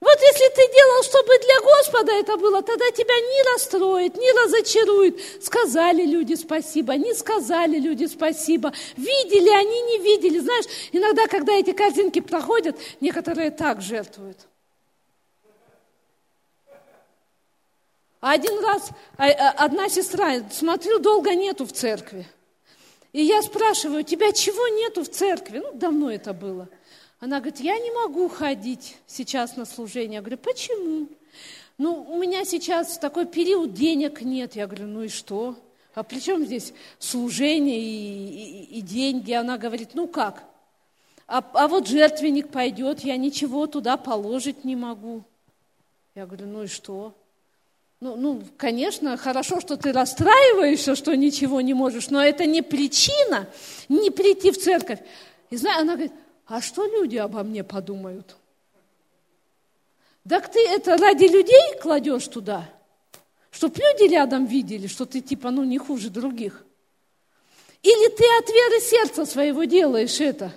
Вот 0.00 0.18
если 0.20 0.48
ты 0.48 0.72
делал, 0.72 1.02
чтобы 1.04 1.38
для 1.38 1.60
Господа 1.60 2.12
это 2.12 2.36
было, 2.36 2.60
тогда 2.62 2.90
тебя 2.90 3.14
не 3.14 3.52
расстроит, 3.52 4.16
не 4.16 4.32
разочарует. 4.32 5.44
Сказали 5.44 6.04
люди 6.04 6.34
спасибо, 6.34 6.94
не 6.96 7.14
сказали 7.14 7.78
люди 7.78 8.06
спасибо. 8.06 8.72
Видели 8.96 9.50
они, 9.50 9.80
не 9.82 9.98
видели. 9.98 10.40
Знаешь, 10.40 10.66
иногда, 10.90 11.28
когда 11.28 11.52
эти 11.52 11.72
картинки 11.72 12.20
проходят, 12.20 12.76
некоторые 13.00 13.52
так 13.52 13.80
жертвуют– 13.80 14.38
Один 18.24 18.58
раз 18.64 18.88
а, 19.18 19.26
а, 19.26 19.50
одна 19.66 19.90
сестра, 19.90 20.40
смотрю, 20.50 20.98
долго 20.98 21.34
нету 21.34 21.66
в 21.66 21.72
церкви. 21.72 22.26
И 23.12 23.22
я 23.22 23.42
спрашиваю, 23.42 24.02
тебя 24.02 24.32
чего 24.32 24.66
нету 24.68 25.04
в 25.04 25.10
церкви? 25.10 25.58
Ну, 25.58 25.74
давно 25.74 26.10
это 26.10 26.32
было. 26.32 26.70
Она 27.20 27.40
говорит, 27.40 27.60
я 27.60 27.78
не 27.78 27.90
могу 27.90 28.30
ходить 28.30 28.96
сейчас 29.06 29.58
на 29.58 29.66
служение. 29.66 30.14
Я 30.14 30.20
говорю, 30.22 30.38
почему? 30.38 31.06
Ну, 31.76 32.02
у 32.02 32.18
меня 32.18 32.46
сейчас 32.46 32.96
такой 32.96 33.26
период, 33.26 33.74
денег 33.74 34.22
нет. 34.22 34.56
Я 34.56 34.68
говорю, 34.68 34.86
ну 34.86 35.02
и 35.02 35.08
что? 35.08 35.54
А 35.94 36.02
при 36.02 36.18
чем 36.18 36.46
здесь 36.46 36.72
служение 36.98 37.78
и, 37.78 38.72
и, 38.72 38.78
и 38.78 38.80
деньги? 38.80 39.32
Она 39.32 39.58
говорит, 39.58 39.90
ну 39.92 40.08
как? 40.08 40.44
А, 41.26 41.44
а 41.52 41.68
вот 41.68 41.88
жертвенник 41.88 42.48
пойдет, 42.48 43.00
я 43.00 43.18
ничего 43.18 43.66
туда 43.66 43.98
положить 43.98 44.64
не 44.64 44.76
могу. 44.76 45.24
Я 46.14 46.24
говорю, 46.24 46.46
ну 46.46 46.62
и 46.62 46.68
что? 46.68 47.12
Ну, 48.04 48.16
ну, 48.16 48.42
конечно, 48.58 49.16
хорошо, 49.16 49.62
что 49.62 49.78
ты 49.78 49.90
расстраиваешься, 49.90 50.94
что 50.94 51.16
ничего 51.16 51.62
не 51.62 51.72
можешь, 51.72 52.10
но 52.10 52.22
это 52.22 52.44
не 52.44 52.60
причина 52.60 53.48
не 53.88 54.10
прийти 54.10 54.50
в 54.50 54.58
церковь. 54.58 54.98
И 55.48 55.56
знаешь, 55.56 55.80
она 55.80 55.94
говорит, 55.94 56.12
а 56.46 56.60
что 56.60 56.84
люди 56.84 57.16
обо 57.16 57.42
мне 57.42 57.64
подумают? 57.64 58.36
Так 60.28 60.52
ты 60.52 60.68
это 60.68 60.98
ради 60.98 61.24
людей 61.24 61.78
кладешь 61.80 62.28
туда, 62.28 62.68
чтобы 63.50 63.76
люди 63.78 64.12
рядом 64.12 64.44
видели, 64.44 64.86
что 64.86 65.06
ты 65.06 65.22
типа, 65.22 65.50
ну, 65.50 65.64
не 65.64 65.78
хуже 65.78 66.10
других. 66.10 66.62
Или 67.82 68.08
ты 68.10 68.24
от 68.38 68.48
веры 68.50 68.80
сердца 68.82 69.24
своего 69.24 69.64
делаешь 69.64 70.20
это? 70.20 70.52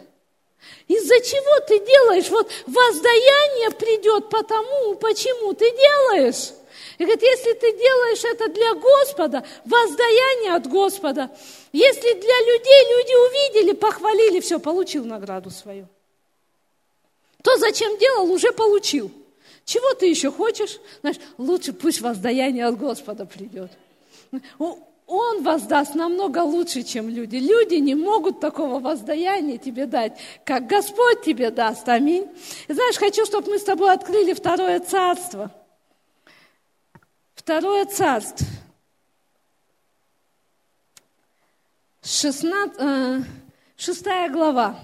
Из-за 0.89 1.15
чего 1.21 1.65
ты 1.65 1.79
делаешь? 1.79 2.29
Вот 2.29 2.51
воздаяние 2.65 3.71
придет 3.71 4.29
потому, 4.29 4.95
почему 4.95 5.53
ты 5.53 5.71
делаешь. 5.71 6.51
И 6.97 7.03
говорит, 7.03 7.21
если 7.21 7.53
ты 7.53 7.77
делаешь 7.77 8.23
это 8.23 8.47
для 8.49 8.73
Господа, 8.73 9.43
воздаяние 9.65 10.55
от 10.55 10.67
Господа, 10.67 11.29
если 11.71 12.13
для 12.13 12.39
людей 12.39 12.81
люди 12.89 13.59
увидели, 13.59 13.75
похвалили, 13.75 14.39
все, 14.39 14.59
получил 14.59 15.05
награду 15.05 15.51
свою. 15.51 15.87
То, 17.43 17.55
зачем 17.57 17.97
делал, 17.99 18.31
уже 18.31 18.51
получил. 18.51 19.11
Чего 19.63 19.93
ты 19.93 20.07
еще 20.07 20.31
хочешь? 20.31 20.79
Знаешь, 21.01 21.17
лучше 21.37 21.71
пусть 21.71 22.01
воздаяние 22.01 22.65
от 22.65 22.77
Господа 22.77 23.25
придет. 23.25 23.71
Он 25.05 25.43
воздаст 25.43 25.93
намного 25.93 26.39
лучше, 26.39 26.81
чем 26.81 27.09
люди. 27.09 27.35
Люди 27.35 27.75
не 27.75 27.93
могут 27.93 28.39
такого 28.39 28.79
воздаяния 28.79 29.57
тебе 29.57 29.85
дать, 29.85 30.17
как 30.43 30.65
Господь 30.65 31.21
тебе 31.21 31.51
даст. 31.51 31.87
Аминь. 31.87 32.27
И 32.67 32.73
знаешь, 32.73 32.97
хочу, 32.97 33.25
чтобы 33.25 33.51
мы 33.51 33.59
с 33.59 33.63
тобой 33.63 33.93
открыли 33.93 34.33
второе 34.33 34.79
царство– 34.79 35.51
Второе 37.47 37.85
царство. 37.85 38.45
16, 42.01 42.77
э, 42.77 44.29
глава. 44.29 44.77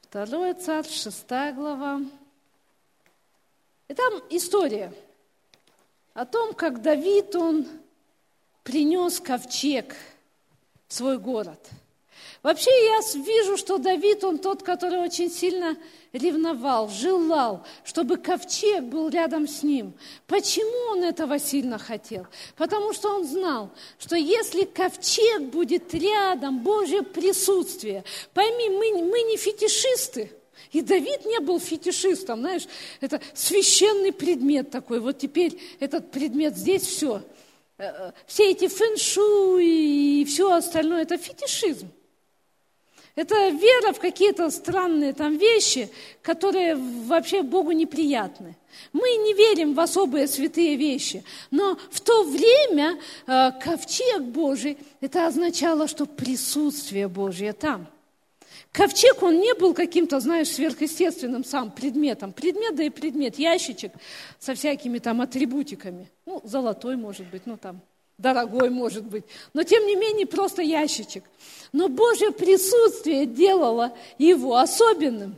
Второе 0.00 0.54
царство, 0.54 0.96
шестая 0.96 1.52
глава. 1.52 2.00
И 3.88 3.92
там 3.92 4.22
история 4.30 4.90
о 6.14 6.24
том, 6.24 6.54
как 6.54 6.80
Давид, 6.80 7.36
он 7.36 7.83
принес 8.64 9.20
ковчег 9.20 9.94
в 10.88 10.94
свой 10.94 11.18
город. 11.18 11.60
Вообще 12.42 12.70
я 12.70 13.00
вижу, 13.22 13.56
что 13.56 13.78
Давид, 13.78 14.22
он 14.22 14.36
тот, 14.36 14.62
который 14.62 14.98
очень 14.98 15.30
сильно 15.30 15.78
ревновал, 16.12 16.90
желал, 16.90 17.64
чтобы 17.84 18.18
ковчег 18.18 18.84
был 18.84 19.08
рядом 19.08 19.48
с 19.48 19.62
ним. 19.62 19.94
Почему 20.26 20.92
он 20.92 21.04
этого 21.04 21.38
сильно 21.38 21.78
хотел? 21.78 22.26
Потому 22.56 22.92
что 22.92 23.14
он 23.14 23.26
знал, 23.26 23.70
что 23.98 24.14
если 24.16 24.64
ковчег 24.64 25.42
будет 25.44 25.94
рядом, 25.94 26.60
Божье 26.60 27.02
присутствие, 27.02 28.04
пойми, 28.34 28.68
мы, 28.68 29.04
мы 29.04 29.22
не 29.22 29.38
фетишисты, 29.38 30.30
и 30.70 30.82
Давид 30.82 31.24
не 31.24 31.40
был 31.40 31.58
фетишистом, 31.58 32.40
знаешь, 32.40 32.66
это 33.00 33.22
священный 33.32 34.12
предмет 34.12 34.70
такой. 34.70 35.00
Вот 35.00 35.18
теперь 35.18 35.58
этот 35.80 36.10
предмет 36.10 36.56
здесь 36.56 36.82
все– 36.82 37.22
все 38.26 38.50
эти 38.50 38.68
фэншуй 38.68 39.66
и 39.66 40.24
все 40.24 40.52
остальное, 40.52 41.02
это 41.02 41.18
фетишизм. 41.18 41.90
Это 43.16 43.48
вера 43.48 43.92
в 43.92 44.00
какие-то 44.00 44.50
странные 44.50 45.12
там 45.12 45.36
вещи, 45.36 45.88
которые 46.20 46.74
вообще 46.74 47.42
Богу 47.42 47.70
неприятны. 47.70 48.56
Мы 48.92 49.08
не 49.08 49.34
верим 49.34 49.74
в 49.74 49.80
особые 49.80 50.26
святые 50.26 50.74
вещи, 50.74 51.22
но 51.52 51.78
в 51.92 52.00
то 52.00 52.24
время 52.24 52.98
э, 53.26 53.52
ковчег 53.62 54.22
Божий, 54.22 54.78
это 55.00 55.28
означало, 55.28 55.86
что 55.86 56.06
присутствие 56.06 57.06
Божье 57.06 57.52
там. 57.52 57.86
Ковчег, 58.74 59.22
он 59.22 59.38
не 59.38 59.54
был 59.54 59.72
каким-то, 59.72 60.18
знаешь, 60.18 60.48
сверхъестественным 60.48 61.44
сам 61.44 61.70
предметом. 61.70 62.32
Предмет, 62.32 62.74
да 62.74 62.82
и 62.82 62.90
предмет, 62.90 63.38
ящичек 63.38 63.92
со 64.40 64.56
всякими 64.56 64.98
там 64.98 65.20
атрибутиками. 65.20 66.10
Ну, 66.26 66.40
золотой, 66.42 66.96
может 66.96 67.24
быть, 67.28 67.42
ну 67.46 67.56
там, 67.56 67.80
дорогой, 68.18 68.70
может 68.70 69.04
быть. 69.04 69.22
Но, 69.52 69.62
тем 69.62 69.86
не 69.86 69.94
менее, 69.94 70.26
просто 70.26 70.60
ящичек. 70.60 71.22
Но 71.72 71.88
Божье 71.88 72.32
присутствие 72.32 73.26
делало 73.26 73.96
его 74.18 74.56
особенным. 74.56 75.36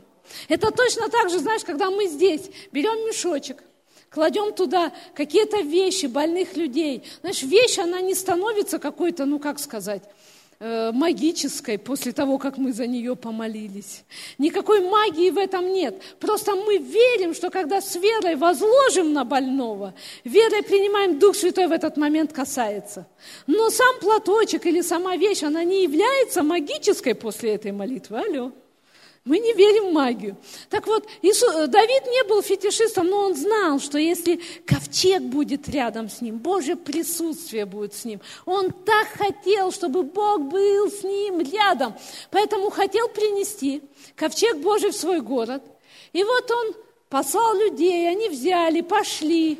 Это 0.49 0.71
точно 0.71 1.07
так 1.07 1.29
же, 1.29 1.37
знаешь, 1.37 1.63
когда 1.63 1.91
мы 1.91 2.07
здесь 2.07 2.49
берем 2.71 3.07
мешочек, 3.07 3.61
кладем 4.09 4.51
туда 4.51 4.91
какие-то 5.13 5.61
вещи 5.61 6.07
больных 6.07 6.57
людей. 6.57 7.03
Знаешь, 7.21 7.43
вещь, 7.43 7.77
она 7.77 8.01
не 8.01 8.15
становится 8.15 8.79
какой-то, 8.79 9.25
ну 9.25 9.37
как 9.37 9.59
сказать, 9.59 10.01
магической 10.59 11.77
после 11.77 12.11
того, 12.11 12.37
как 12.37 12.57
мы 12.57 12.73
за 12.73 12.87
нее 12.87 13.15
помолились. 13.15 14.03
Никакой 14.37 14.81
магии 14.81 15.29
в 15.29 15.37
этом 15.37 15.71
нет. 15.71 16.01
Просто 16.19 16.55
мы 16.55 16.77
верим, 16.77 17.33
что 17.33 17.49
когда 17.49 17.81
с 17.81 17.95
верой 17.95 18.35
возложим 18.35 19.13
на 19.13 19.23
больного, 19.23 19.93
верой 20.23 20.63
принимаем 20.63 21.19
Дух 21.19 21.35
Святой 21.35 21.67
в 21.67 21.71
этот 21.71 21.97
момент 21.97 22.33
касается. 22.33 23.07
Но 23.45 23.69
сам 23.69 23.99
платочек 23.99 24.65
или 24.65 24.81
сама 24.81 25.15
вещь, 25.15 25.43
она 25.43 25.63
не 25.63 25.83
является 25.83 26.43
магической 26.43 27.15
после 27.15 27.53
этой 27.53 27.71
молитвы. 27.71 28.19
Алло. 28.19 28.51
Мы 29.27 29.39
не 29.39 29.53
верим 29.53 29.89
в 29.89 29.93
магию. 29.93 30.37
Так 30.69 30.87
вот, 30.87 31.05
Иисус, 31.21 31.53
э, 31.53 31.67
Давид 31.67 32.05
не 32.05 32.23
был 32.23 32.41
фетишистом, 32.41 33.07
но 33.07 33.19
он 33.25 33.35
знал, 33.35 33.79
что 33.79 33.97
если 33.97 34.39
ковчег 34.65 35.21
будет 35.21 35.67
рядом 35.67 36.09
с 36.09 36.21
ним, 36.21 36.37
Божье 36.37 36.77
присутствие 36.77 37.65
будет 37.65 37.93
с 37.93 38.05
ним. 38.05 38.21
Он 38.45 38.71
так 38.71 39.07
хотел, 39.09 39.73
чтобы 39.73 40.03
Бог 40.03 40.43
был 40.43 40.89
с 40.89 41.03
ним 41.03 41.41
рядом. 41.41 41.93
Поэтому 42.31 42.69
хотел 42.69 43.09
принести 43.09 43.81
ковчег 44.15 44.57
Божий 44.57 44.91
в 44.91 44.95
свой 44.95 45.19
город. 45.19 45.61
И 46.13 46.23
вот 46.23 46.49
он 46.49 46.73
послал 47.09 47.53
людей, 47.57 48.09
они 48.09 48.29
взяли, 48.29 48.79
пошли. 48.79 49.59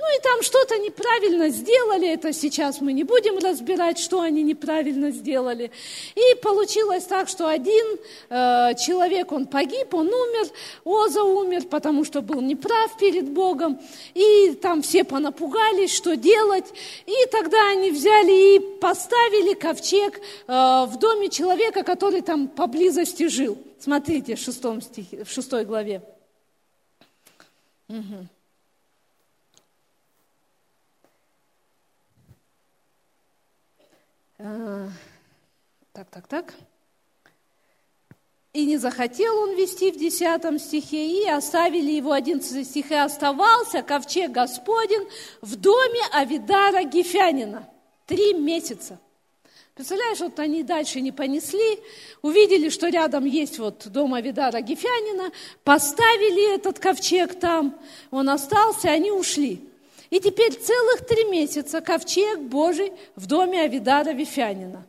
Ну 0.00 0.16
и 0.16 0.22
там 0.22 0.42
что-то 0.42 0.78
неправильно 0.78 1.48
сделали, 1.48 2.08
это 2.08 2.32
сейчас 2.32 2.80
мы 2.80 2.92
не 2.92 3.02
будем 3.02 3.36
разбирать, 3.38 3.98
что 3.98 4.20
они 4.20 4.44
неправильно 4.44 5.10
сделали. 5.10 5.72
И 6.14 6.36
получилось 6.40 7.02
так, 7.02 7.28
что 7.28 7.48
один 7.48 7.98
э, 8.30 8.74
человек, 8.76 9.32
он 9.32 9.46
погиб, 9.46 9.92
он 9.92 10.06
умер, 10.06 10.46
Оза 10.84 11.24
умер, 11.24 11.64
потому 11.68 12.04
что 12.04 12.22
был 12.22 12.40
неправ 12.40 12.96
перед 12.96 13.28
Богом. 13.28 13.80
И 14.14 14.52
там 14.62 14.82
все 14.82 15.02
понапугались, 15.02 15.92
что 15.92 16.14
делать. 16.14 16.66
И 17.06 17.26
тогда 17.32 17.70
они 17.70 17.90
взяли 17.90 18.54
и 18.54 18.60
поставили 18.78 19.54
ковчег 19.54 20.20
э, 20.20 20.20
в 20.46 20.96
доме 21.00 21.28
человека, 21.28 21.82
который 21.82 22.22
там 22.22 22.46
поблизости 22.46 23.26
жил. 23.26 23.58
Смотрите, 23.80 24.36
в, 24.36 24.38
шестом 24.38 24.80
стихе, 24.80 25.24
в 25.24 25.30
шестой 25.30 25.64
главе. 25.64 26.02
Угу. 27.88 28.28
Так, 34.38 36.08
так, 36.10 36.26
так. 36.28 36.54
И 38.52 38.64
не 38.64 38.76
захотел 38.76 39.36
он 39.38 39.56
вести 39.56 39.92
в 39.92 39.98
10 39.98 40.60
стихе, 40.60 41.22
и 41.22 41.28
оставили 41.28 41.90
его 41.90 42.12
11 42.12 42.66
стихе. 42.66 43.00
Оставался 43.00 43.82
ковчег 43.82 44.30
Господень 44.30 45.06
в 45.40 45.56
доме 45.56 46.00
Авидара 46.12 46.84
Гефянина. 46.84 47.68
Три 48.06 48.34
месяца. 48.34 48.98
Представляешь, 49.74 50.18
вот 50.18 50.38
они 50.40 50.64
дальше 50.64 51.00
не 51.00 51.12
понесли, 51.12 51.78
увидели, 52.22 52.68
что 52.68 52.88
рядом 52.88 53.24
есть 53.24 53.60
вот 53.60 53.86
дом 53.86 54.14
Авидара 54.14 54.60
Гефянина, 54.60 55.30
поставили 55.62 56.54
этот 56.54 56.80
ковчег 56.80 57.38
там, 57.38 57.78
он 58.10 58.28
остался, 58.28 58.90
они 58.90 59.12
ушли. 59.12 59.67
И 60.10 60.20
теперь 60.20 60.54
целых 60.54 61.06
три 61.06 61.24
месяца 61.24 61.80
ковчег 61.80 62.40
Божий 62.40 62.92
в 63.14 63.26
доме 63.26 63.62
Авидара 63.62 64.10
Вифянина. 64.10 64.86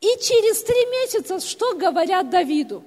И 0.00 0.06
через 0.20 0.62
три 0.62 0.84
месяца 0.86 1.40
что 1.40 1.74
говорят 1.74 2.28
Давиду? 2.28 2.84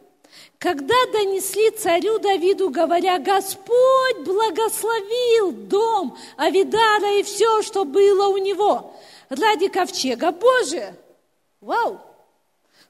Когда 0.59 0.95
донесли 1.11 1.69
царю 1.71 2.19
Давиду, 2.19 2.69
говоря, 2.69 3.19
Господь 3.19 4.17
благословил 4.25 5.51
дом 5.51 6.17
Авидара 6.37 7.19
и 7.19 7.23
все, 7.23 7.61
что 7.61 7.85
было 7.85 8.27
у 8.27 8.37
него, 8.37 8.93
ради 9.29 9.67
ковчега 9.67 10.31
Божия. 10.31 10.95
Вау! 11.61 11.99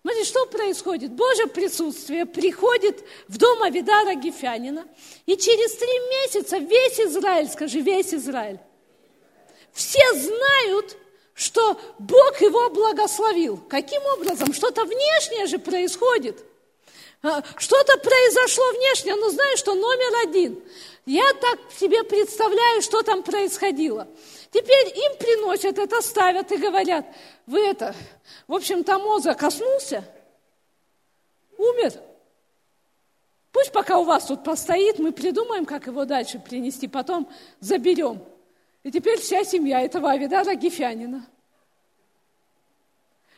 Смотрите, 0.06 0.30
что 0.30 0.46
происходит? 0.46 1.14
Божье 1.14 1.48
присутствие 1.48 2.28
приходит 2.28 3.04
в 3.28 3.40
дом 3.40 3.64
Авидара 3.64 4.14
Гефянина, 4.14 4.86
и 5.26 5.36
через 5.36 5.76
три 5.78 6.00
месяца 6.12 6.60
весь 6.60 7.00
Израиль, 7.00 7.50
скажи, 7.50 7.80
весь 7.80 8.14
Израиль, 8.14 8.60
все 9.74 10.04
знают, 10.14 10.96
что 11.34 11.82
Бог 11.98 12.40
его 12.40 12.70
благословил. 12.70 13.58
Каким 13.68 14.04
образом? 14.16 14.54
Что-то 14.54 14.84
внешнее 14.84 15.48
же 15.48 15.58
происходит. 15.58 16.38
А, 17.22 17.44
что-то 17.58 17.98
произошло 17.98 18.64
внешнее, 18.78 19.16
но 19.16 19.30
знаешь, 19.30 19.60
что 19.60 19.74
номер 19.74 20.28
один. 20.28 20.62
Я 21.06 21.34
так 21.34 21.60
себе 21.78 22.04
представляю, 22.04 22.82
что 22.82 23.04
там 23.04 23.24
происходило. 23.24 24.08
Теперь 24.52 24.88
им 24.88 25.18
приносят 25.18 25.78
это, 25.78 26.02
ставят 26.02 26.52
и 26.52 26.58
говорят, 26.58 27.06
вы 27.46 27.60
это, 27.60 27.96
в 28.48 28.54
общем, 28.54 28.84
Тамоза 28.84 29.34
коснулся, 29.34 30.04
умер. 31.58 31.94
Пусть 33.52 33.72
пока 33.72 34.00
у 34.00 34.04
вас 34.04 34.26
тут 34.26 34.44
постоит, 34.44 35.00
мы 35.00 35.12
придумаем, 35.12 35.66
как 35.66 35.88
его 35.88 36.06
дальше 36.06 36.40
принести, 36.40 36.88
потом 36.88 37.30
заберем. 37.60 38.24
И 38.84 38.92
теперь 38.92 39.20
вся 39.20 39.44
семья 39.44 39.82
этого 39.82 40.12
Авидара 40.12 40.56
Гефянина 40.56 41.26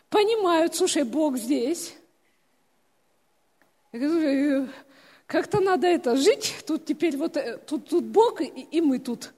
понимают, 0.10 0.76
слушай, 0.76 1.04
Бог 1.04 1.38
здесь. 1.38 1.94
Э, 4.04 4.68
как-то 5.26 5.60
надо 5.60 5.88
это 5.88 6.16
жить, 6.16 6.56
тут 6.66 6.86
теперь 6.86 7.18
вот, 7.18 7.36
э, 7.36 7.58
тут, 7.58 7.90
тут 7.90 8.06
Бог 8.06 8.42
и, 8.42 8.46
и 8.46 8.82
мы 8.82 9.00
тут. 9.00 9.34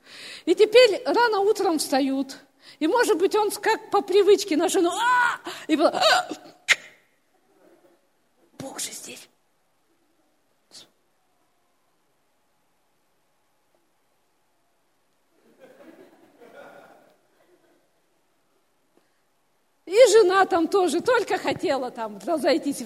И 0.45 0.53
теперь 0.53 1.01
рано 1.05 1.39
утром 1.39 1.79
встают. 1.79 2.37
И, 2.79 2.87
может 2.87 3.17
быть, 3.17 3.35
он 3.35 3.49
как 3.51 3.89
по 3.89 4.01
привычке 4.01 4.55
на 4.55 4.69
жену, 4.69 4.91
а! 4.91 5.39
и 5.67 5.75
потом, 5.75 5.99
а! 5.99 6.29
Бог 8.59 8.79
же 8.79 8.91
здесь. 8.91 9.27
И 19.85 20.11
жена 20.11 20.45
там 20.45 20.67
тоже 20.67 21.01
только 21.01 21.39
хотела 21.39 21.89
там 21.89 22.19
разойтись. 22.23 22.83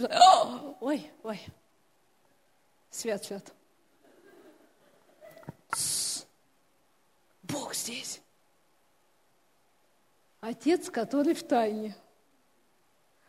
Ой, 0.79 1.11
ой. 1.21 1.41
Свят, 2.93 3.25
свят. 3.25 3.43
Бог 7.41 7.73
здесь. 7.73 8.21
Отец, 10.39 10.89
который 10.89 11.33
в 11.33 11.43
тайне. 11.43 11.95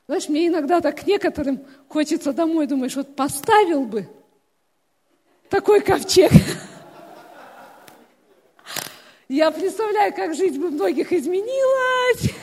Знаешь, 0.06 0.28
мне 0.28 0.48
иногда 0.48 0.80
так 0.80 1.00
к 1.00 1.06
некоторым 1.06 1.66
хочется 1.88 2.34
домой, 2.34 2.66
думаешь, 2.66 2.94
вот 2.94 3.16
поставил 3.16 3.86
бы 3.86 4.06
такой 5.48 5.80
ковчег. 5.80 6.30
Я 9.28 9.50
представляю, 9.50 10.14
как 10.14 10.34
жизнь 10.34 10.60
бы 10.60 10.70
многих 10.70 11.10
изменилась 11.12 12.34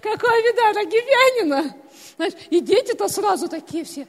какая 0.00 0.42
вида 0.42 0.80
Рагивянина. 0.80 1.76
Знаешь, 2.16 2.34
и 2.50 2.60
дети-то 2.60 3.08
сразу 3.08 3.48
такие 3.48 3.84
все, 3.84 4.06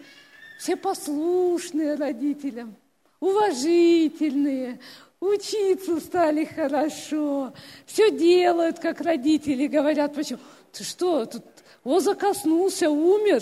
все 0.60 0.76
послушные 0.76 1.96
родителям, 1.96 2.76
уважительные, 3.22 4.82
учиться 5.22 6.02
стали 6.02 6.44
хорошо, 6.44 7.54
все 7.86 8.12
делают, 8.12 8.78
как 8.78 9.00
родители 9.00 9.68
говорят. 9.68 10.14
Почему? 10.14 10.40
Ты 10.74 10.84
что, 10.84 11.26
тут 11.26 11.44
Оза 11.86 12.14
коснулся, 12.14 12.90
умер. 12.90 13.42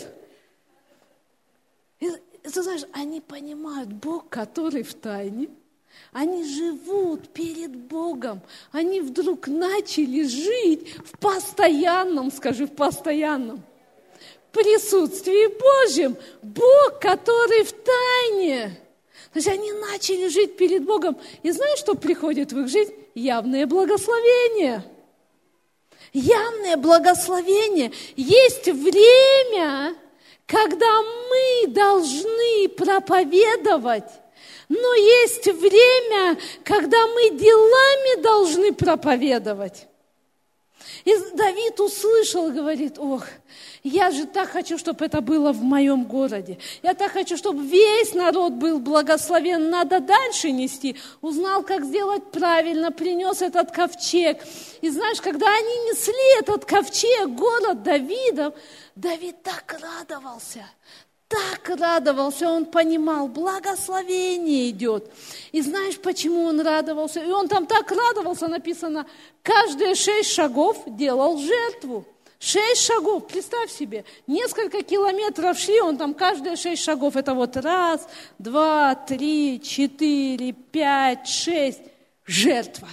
И, 1.99 2.11
ты 2.43 2.61
знаешь, 2.61 2.85
они 2.93 3.19
понимают, 3.19 3.91
Бог, 3.91 4.29
который 4.29 4.83
в 4.83 4.93
тайне– 4.93 5.49
они 6.13 6.43
живут 6.43 7.29
перед 7.29 7.75
Богом. 7.75 8.41
Они 8.71 9.01
вдруг 9.01 9.47
начали 9.47 10.23
жить 10.23 10.95
в 11.03 11.17
постоянном, 11.17 12.31
скажи, 12.31 12.67
в 12.67 12.71
постоянном 12.75 13.63
присутствии 14.51 15.47
Божьем. 15.59 16.17
Бог, 16.41 16.99
который 16.99 17.63
в 17.63 17.71
тайне. 17.71 18.79
То 19.33 19.39
есть 19.39 19.47
они 19.47 19.71
начали 19.73 20.27
жить 20.27 20.57
перед 20.57 20.83
Богом. 20.85 21.17
И 21.43 21.51
знаешь, 21.51 21.79
что 21.79 21.95
приходит 21.95 22.51
в 22.51 22.59
их 22.59 22.67
жизнь? 22.67 22.93
Явное 23.13 23.67
благословение. 23.67 24.83
Явное 26.13 26.77
благословение. 26.77 27.91
Есть 28.15 28.67
время, 28.67 29.95
когда 30.45 31.01
мы 31.01 31.67
должны 31.67 32.69
проповедовать 32.69 34.05
но 34.69 34.95
есть 34.95 35.45
время, 35.45 36.37
когда 36.63 37.07
мы 37.07 37.29
делами 37.31 38.21
должны 38.21 38.73
проповедовать. 38.73 39.87
И 41.07 41.15
Давид 41.35 41.79
услышал, 41.79 42.51
говорит, 42.51 42.99
ох, 42.99 43.23
я 43.81 44.11
же 44.11 44.25
так 44.25 44.49
хочу, 44.49 44.77
чтобы 44.77 45.05
это 45.05 45.21
было 45.21 45.53
в 45.53 45.63
моем 45.63 46.03
городе. 46.03 46.59
Я 46.83 46.95
так 46.95 47.13
хочу, 47.13 47.37
чтобы 47.37 47.65
весь 47.65 48.13
народ 48.13 48.51
был 48.51 48.79
благословен. 48.79 49.69
Надо 49.69 50.01
дальше 50.01 50.51
нести. 50.51 50.97
Узнал, 51.21 51.63
как 51.63 51.85
сделать 51.85 52.29
правильно, 52.29 52.91
принес 52.91 53.41
этот 53.41 53.71
ковчег. 53.71 54.43
И 54.81 54.89
знаешь, 54.89 55.21
когда 55.21 55.47
они 55.47 55.75
несли 55.89 56.41
этот 56.41 56.65
ковчег, 56.65 57.29
город 57.29 57.83
Давидов, 57.83 58.53
Давид 58.97 59.41
так 59.43 59.79
радовался 59.81 60.65
так 61.27 61.69
радовался, 61.77 62.49
он 62.49 62.65
понимал, 62.65 63.27
благословение 63.27 64.69
идет. 64.69 65.11
И 65.51 65.61
знаешь, 65.61 65.99
почему 65.99 66.43
он 66.43 66.61
радовался? 66.61 67.21
И 67.21 67.29
он 67.29 67.47
там 67.47 67.65
так 67.65 67.91
радовался, 67.91 68.47
написано, 68.47 69.05
каждые 69.43 69.95
шесть 69.95 70.31
шагов 70.31 70.81
делал 70.85 71.37
жертву. 71.37 72.05
Шесть 72.39 72.85
шагов, 72.85 73.27
представь 73.27 73.71
себе, 73.71 74.05
несколько 74.27 74.83
километров 74.83 75.57
шли, 75.57 75.81
он 75.81 75.97
там 75.97 76.13
каждые 76.13 76.55
шесть 76.55 76.83
шагов, 76.83 77.15
это 77.15 77.33
вот 77.33 77.57
раз, 77.57 78.07
два, 78.37 78.93
три, 78.93 79.59
четыре, 79.59 80.51
пять, 80.53 81.27
шесть, 81.27 81.81
жертва. 82.27 82.87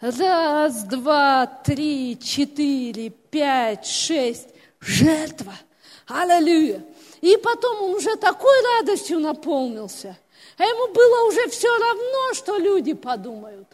Раз, 0.00 0.84
два, 0.84 1.46
три, 1.46 2.16
четыре, 2.22 3.10
пять, 3.10 3.86
шесть, 3.86 4.48
жертва– 4.80 5.54
Аллилуйя. 6.08 6.82
И 7.20 7.36
потом 7.36 7.82
он 7.82 7.90
уже 7.90 8.16
такой 8.16 8.54
радостью 8.62 9.20
наполнился. 9.20 10.18
А 10.56 10.64
ему 10.64 10.92
было 10.92 11.28
уже 11.28 11.48
все 11.48 11.68
равно, 11.68 12.34
что 12.34 12.56
люди 12.56 12.94
подумают. 12.94 13.68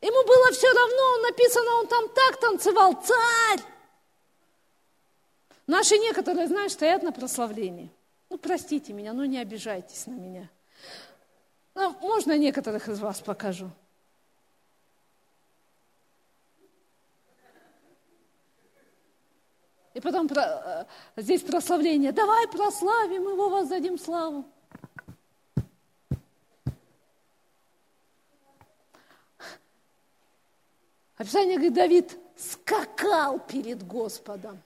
Ему 0.00 0.26
было 0.26 0.52
все 0.52 0.66
равно, 0.72 1.02
он 1.14 1.22
написано, 1.22 1.74
он 1.76 1.86
там 1.86 2.08
так 2.08 2.40
танцевал, 2.40 3.00
царь. 3.02 3.60
Наши 5.66 5.96
некоторые, 5.96 6.48
знаешь, 6.48 6.72
стоят 6.72 7.02
на 7.02 7.12
прославлении. 7.12 7.88
Ну, 8.28 8.36
простите 8.36 8.92
меня, 8.92 9.12
ну 9.12 9.24
не 9.24 9.38
обижайтесь 9.38 10.06
на 10.06 10.12
меня. 10.12 10.50
Ну, 11.74 11.96
можно 12.00 12.36
некоторых 12.36 12.88
из 12.88 12.98
вас 12.98 13.20
покажу. 13.20 13.70
И 19.94 20.00
потом 20.00 20.28
про, 20.28 20.42
э, 21.16 21.20
здесь 21.22 21.42
прославление. 21.42 22.12
Давай 22.12 22.48
прославим 22.48 23.28
его, 23.28 23.48
воздадим 23.48 23.98
славу. 23.98 24.44
Описание 31.16 31.56
говорит, 31.56 31.74
Давид 31.74 32.18
скакал 32.36 33.38
перед 33.38 33.86
Господом. 33.86 34.60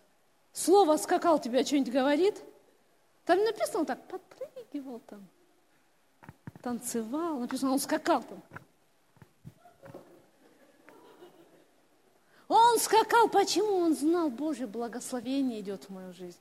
Слово 0.52 0.96
«скакал» 0.96 1.38
тебя 1.38 1.64
что-нибудь 1.64 1.92
говорит? 1.92 2.42
Там 3.26 3.44
написано 3.44 3.84
так, 3.84 4.00
подпрыгивал 4.06 5.00
там, 5.00 5.26
танцевал. 6.62 7.38
Написано, 7.40 7.72
он 7.72 7.78
скакал 7.78 8.22
там. 8.22 8.42
Он 12.48 12.78
скакал, 12.78 13.28
почему 13.28 13.76
он 13.76 13.96
знал, 13.96 14.30
Божье 14.30 14.66
благословение 14.66 15.60
идет 15.60 15.84
в 15.84 15.90
мою 15.90 16.12
жизнь. 16.12 16.38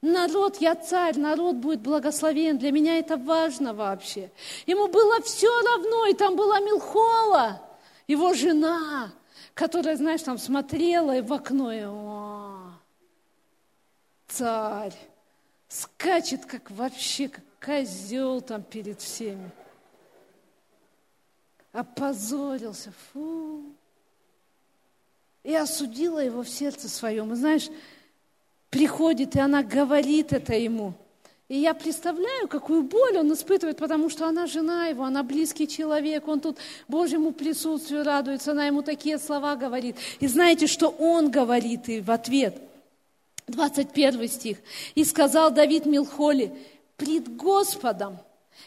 Народ, 0.00 0.60
я 0.60 0.74
царь, 0.74 1.16
народ 1.16 1.56
будет 1.56 1.80
благословен. 1.80 2.58
Для 2.58 2.72
меня 2.72 2.98
это 2.98 3.16
важно 3.16 3.72
вообще. 3.72 4.32
Ему 4.66 4.88
было 4.88 5.20
все 5.22 5.48
равно, 5.62 6.06
и 6.06 6.14
там 6.14 6.34
была 6.34 6.58
Милхола, 6.58 7.62
его 8.08 8.34
жена, 8.34 9.12
которая, 9.54 9.96
знаешь, 9.96 10.22
там 10.22 10.38
смотрела 10.38 11.18
и 11.18 11.20
в 11.20 11.32
окно, 11.32 11.72
и 11.72 11.84
о, 11.84 12.72
царь, 14.26 14.96
скачет, 15.68 16.46
как 16.46 16.68
вообще, 16.72 17.28
как 17.28 17.44
козел 17.64 18.40
там 18.40 18.64
перед 18.64 19.00
всеми. 19.00 19.52
Опозорился, 21.72 22.92
фу 23.12 23.72
и 25.44 25.54
осудила 25.54 26.18
его 26.18 26.42
в 26.42 26.48
сердце 26.48 26.88
своем. 26.88 27.32
И 27.32 27.36
знаешь, 27.36 27.68
приходит, 28.70 29.36
и 29.36 29.40
она 29.40 29.62
говорит 29.62 30.32
это 30.32 30.54
ему. 30.54 30.94
И 31.48 31.58
я 31.58 31.74
представляю, 31.74 32.48
какую 32.48 32.82
боль 32.82 33.18
он 33.18 33.32
испытывает, 33.32 33.76
потому 33.76 34.08
что 34.08 34.26
она 34.26 34.46
жена 34.46 34.86
его, 34.86 35.04
она 35.04 35.22
близкий 35.22 35.68
человек, 35.68 36.26
он 36.26 36.40
тут 36.40 36.56
Божьему 36.88 37.32
присутствию 37.32 38.04
радуется, 38.04 38.52
она 38.52 38.66
ему 38.66 38.82
такие 38.82 39.18
слова 39.18 39.54
говорит. 39.54 39.96
И 40.20 40.26
знаете, 40.26 40.66
что 40.66 40.88
он 40.88 41.30
говорит 41.30 41.88
и 41.88 42.00
в 42.00 42.10
ответ? 42.10 42.56
21 43.48 44.28
стих. 44.28 44.58
«И 44.94 45.04
сказал 45.04 45.50
Давид 45.50 45.84
Милхоли, 45.84 46.52
пред 46.96 47.36
Господом, 47.36 48.18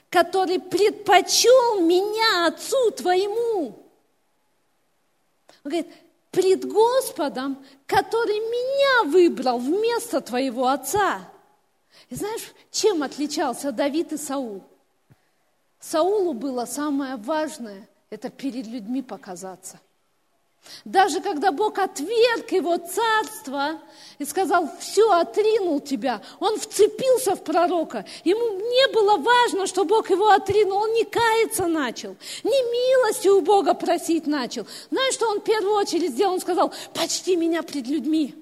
который 0.09 0.59
предпочел 0.59 1.81
меня 1.81 2.47
отцу 2.47 2.91
твоему». 2.91 3.79
Он 5.63 5.71
говорит, 5.71 5.87
пред 6.35 6.65
Господом, 6.65 7.63
который 7.87 8.39
меня 8.39 9.09
выбрал 9.09 9.57
вместо 9.57 10.19
твоего 10.19 10.67
отца. 10.67 11.21
И 12.09 12.15
знаешь, 12.15 12.53
чем 12.71 13.03
отличался 13.03 13.71
Давид 13.71 14.11
и 14.11 14.17
Саул? 14.17 14.61
Саулу 15.79 16.33
было 16.33 16.65
самое 16.65 17.15
важное– 17.15 17.87
это 18.09 18.29
перед 18.29 18.67
людьми 18.67 19.01
показаться. 19.01 19.79
Даже 20.83 21.21
когда 21.21 21.51
Бог 21.51 21.79
отверг 21.79 22.51
его 22.51 22.77
царство 22.77 23.79
и 24.19 24.25
сказал, 24.25 24.69
все, 24.79 25.09
отринул 25.11 25.79
тебя, 25.79 26.21
он 26.39 26.59
вцепился 26.59 27.35
в 27.35 27.43
пророка. 27.43 28.05
Ему 28.23 28.59
не 28.59 28.93
было 28.93 29.17
важно, 29.17 29.67
что 29.67 29.83
Бог 29.83 30.09
его 30.09 30.29
отринул, 30.29 30.83
он 30.83 30.93
не 30.93 31.03
каяться 31.03 31.67
начал, 31.67 32.15
не 32.43 32.61
милости 32.71 33.27
у 33.27 33.41
Бога 33.41 33.73
просить 33.73 34.27
начал. 34.27 34.67
Знаешь, 34.91 35.15
что 35.15 35.29
он 35.29 35.39
в 35.39 35.43
первую 35.43 35.75
очередь 35.75 36.11
сделал? 36.11 36.33
Он 36.33 36.41
сказал, 36.41 36.73
почти 36.93 37.35
меня 37.35 37.63
пред 37.63 37.87
людьми. 37.87 38.35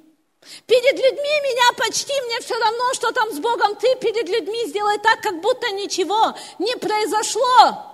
Перед 0.65 0.95
людьми 0.95 1.31
меня 1.43 1.73
почти, 1.77 2.13
мне 2.25 2.39
все 2.41 2.57
равно, 2.59 2.93
что 2.93 3.11
там 3.11 3.31
с 3.31 3.39
Богом, 3.39 3.75
ты 3.75 3.95
перед 3.95 4.27
людьми 4.27 4.67
сделай 4.67 4.97
так, 4.99 5.21
как 5.21 5.39
будто 5.41 5.69
ничего 5.71 6.33
не 6.59 6.75
произошло. 6.75 7.92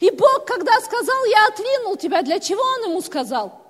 И 0.00 0.10
Бог, 0.10 0.44
когда 0.44 0.80
сказал, 0.80 1.24
я 1.26 1.48
отвинул 1.48 1.96
тебя, 1.96 2.22
для 2.22 2.38
чего 2.40 2.62
Он 2.62 2.90
ему 2.90 3.00
сказал? 3.00 3.64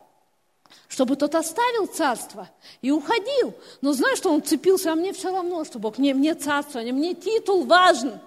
Чтобы 0.89 1.17
тот 1.17 1.35
оставил 1.35 1.87
царство 1.87 2.49
и 2.83 2.91
уходил. 2.91 3.55
Но 3.81 3.93
знаешь, 3.93 4.19
что 4.19 4.33
он 4.33 4.43
цепился, 4.43 4.93
а 4.93 4.95
мне 4.95 5.13
все 5.13 5.31
равно, 5.31 5.65
что 5.65 5.79
Бог, 5.79 5.99
мне, 5.99 6.15
мне 6.15 6.35
царство, 6.35 6.81
мне 6.81 7.15
титул 7.15 7.65
важен. 7.65 8.19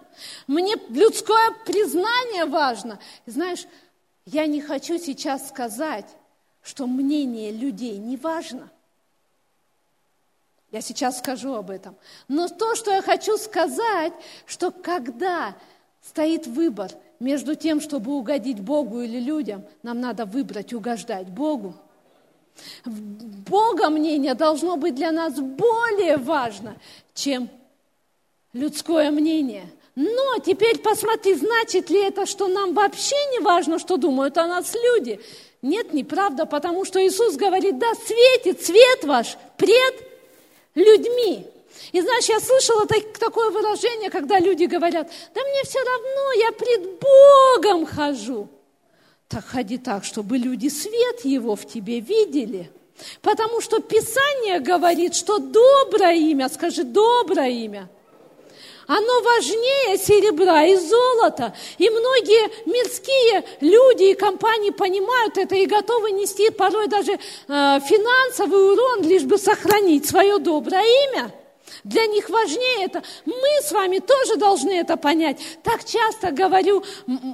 Мне 0.47 0.75
людское 0.89 1.51
признание 1.65 2.45
важно. 2.45 2.99
И 3.25 3.31
знаешь, 3.31 3.65
я 4.25 4.45
не 4.45 4.61
хочу 4.61 4.99
сейчас 4.99 5.49
сказать, 5.49 6.05
что 6.61 6.85
мнение 6.85 7.51
людей 7.51 7.97
не 7.97 8.17
важно. 8.17 8.69
Я 10.71 10.81
сейчас 10.81 11.19
скажу 11.19 11.53
об 11.55 11.69
этом. 11.69 11.95
Но 12.27 12.47
то, 12.47 12.75
что 12.75 12.91
я 12.91 13.01
хочу 13.01 13.37
сказать, 13.37 14.13
что 14.45 14.71
когда 14.71 15.55
стоит 16.01 16.47
выбор– 16.47 16.91
между 17.21 17.55
тем, 17.55 17.79
чтобы 17.79 18.11
угодить 18.13 18.59
Богу 18.59 19.01
или 19.01 19.19
людям, 19.19 19.63
нам 19.83 20.01
надо 20.01 20.25
выбрать 20.25 20.73
угождать 20.73 21.27
Богу. 21.27 21.75
Бога 22.85 23.89
мнение 23.89 24.33
должно 24.33 24.75
быть 24.75 24.95
для 24.95 25.11
нас 25.11 25.35
более 25.35 26.17
важно, 26.17 26.75
чем 27.13 27.49
людское 28.53 29.11
мнение. 29.11 29.69
Но 29.95 30.39
теперь 30.43 30.79
посмотри, 30.79 31.35
значит 31.35 31.89
ли 31.89 32.01
это, 32.01 32.25
что 32.25 32.47
нам 32.47 32.73
вообще 32.73 33.15
не 33.33 33.39
важно, 33.39 33.77
что 33.77 33.97
думают 33.97 34.37
о 34.37 34.47
нас 34.47 34.73
люди? 34.73 35.19
Нет, 35.61 35.93
неправда, 35.93 36.45
потому 36.45 36.85
что 36.85 37.05
Иисус 37.05 37.35
говорит, 37.35 37.77
да 37.77 37.93
светит 37.93 38.65
свет 38.65 39.03
ваш 39.03 39.37
пред 39.57 39.95
людьми. 40.73 41.45
И 41.91 42.01
знаешь, 42.01 42.25
я 42.25 42.39
слышала 42.39 42.85
так, 42.85 43.17
такое 43.17 43.49
выражение, 43.49 44.09
когда 44.09 44.39
люди 44.39 44.65
говорят, 44.65 45.09
да 45.33 45.41
мне 45.41 45.63
все 45.63 45.79
равно, 45.79 46.31
я 46.33 46.51
пред 46.51 46.99
Богом 46.99 47.85
хожу. 47.85 48.47
Так 49.27 49.45
ходи 49.45 49.77
так, 49.77 50.03
чтобы 50.03 50.37
люди 50.37 50.67
свет 50.67 51.23
Его 51.23 51.55
в 51.55 51.65
тебе 51.65 51.99
видели. 51.99 52.71
Потому 53.21 53.61
что 53.61 53.79
Писание 53.79 54.59
говорит, 54.59 55.15
что 55.15 55.39
доброе 55.39 56.15
имя, 56.15 56.49
скажи, 56.49 56.83
доброе 56.83 57.49
имя, 57.49 57.89
оно 58.87 59.21
важнее 59.21 59.97
серебра 59.97 60.65
и 60.65 60.75
золота. 60.75 61.55
И 61.77 61.89
многие 61.89 62.67
мирские 62.67 63.45
люди 63.61 64.11
и 64.11 64.15
компании 64.15 64.71
понимают 64.71 65.37
это 65.37 65.55
и 65.55 65.65
готовы 65.65 66.11
нести 66.11 66.49
порой 66.49 66.87
даже 66.87 67.13
э, 67.13 67.17
финансовый 67.47 68.73
урон, 68.73 69.03
лишь 69.03 69.23
бы 69.23 69.37
сохранить 69.37 70.07
свое 70.07 70.39
доброе 70.39 70.83
имя. 71.07 71.31
Для 71.83 72.05
них 72.07 72.29
важнее 72.29 72.85
это. 72.85 73.03
Мы 73.25 73.61
с 73.63 73.71
вами 73.71 73.99
тоже 73.99 74.37
должны 74.37 74.71
это 74.71 74.97
понять. 74.97 75.39
Так 75.63 75.83
часто 75.83 76.31
говорю 76.31 76.83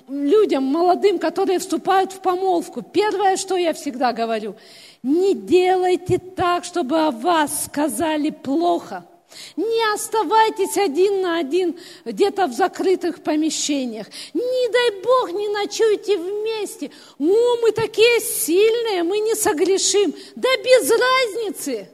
людям, 0.07 0.63
молодым, 0.63 1.19
которые 1.19 1.59
вступают 1.59 2.13
в 2.13 2.19
помолвку. 2.21 2.81
Первое, 2.81 3.37
что 3.37 3.55
я 3.55 3.73
всегда 3.73 4.13
говорю, 4.13 4.55
не 5.03 5.33
делайте 5.33 6.17
так, 6.17 6.65
чтобы 6.65 6.99
о 6.99 7.11
вас 7.11 7.65
сказали 7.65 8.29
плохо. 8.29 9.05
Не 9.55 9.93
оставайтесь 9.93 10.77
один 10.77 11.21
на 11.21 11.39
один 11.39 11.77
где-то 12.05 12.47
в 12.47 12.53
закрытых 12.53 13.21
помещениях. 13.21 14.07
Не 14.33 14.71
дай 14.71 15.01
Бог, 15.01 15.31
не 15.31 15.49
ночуйте 15.49 16.17
вместе. 16.17 16.91
О, 17.19 17.57
мы 17.61 17.71
такие 17.71 18.19
сильные, 18.21 19.03
мы 19.03 19.19
не 19.19 19.35
согрешим. 19.35 20.13
Да 20.35 20.49
без 20.57 20.89
разницы. 20.89 21.89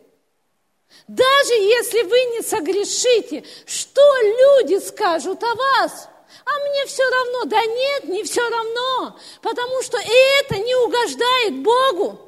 Даже 1.14 1.54
если 1.54 2.02
вы 2.04 2.18
не 2.36 2.42
согрешите, 2.42 3.44
что 3.68 4.02
люди 4.22 4.84
скажут 4.84 5.44
о 5.44 5.54
вас? 5.54 6.10
А 6.44 6.60
мне 6.68 6.86
все 6.88 7.04
равно. 7.08 7.46
Да 7.46 7.64
нет, 7.64 8.06
не 8.06 8.24
все 8.24 8.42
равно. 8.42 9.20
Потому 9.44 9.84
что 9.84 10.00
это 10.00 10.58
не 10.58 10.76
угождает 10.76 11.62
Богу. 11.62 12.20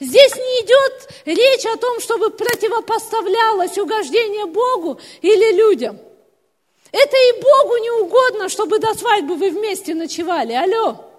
Здесь 0.00 0.34
не 0.34 0.62
идет 0.62 1.08
речь 1.24 1.64
о 1.66 1.76
том, 1.76 2.00
чтобы 2.00 2.30
противопоставлялось 2.30 3.78
угождение 3.78 4.46
Богу 4.46 5.00
или 5.22 5.52
людям. 5.52 5.96
Это 6.90 7.16
и 7.16 7.40
Богу 7.40 7.76
не 7.76 7.90
угодно, 7.92 8.48
чтобы 8.48 8.80
до 8.80 8.92
свадьбы 8.94 9.36
вы 9.36 9.50
вместе 9.50 9.94
ночевали. 9.94 10.52
Алло. 10.52 11.13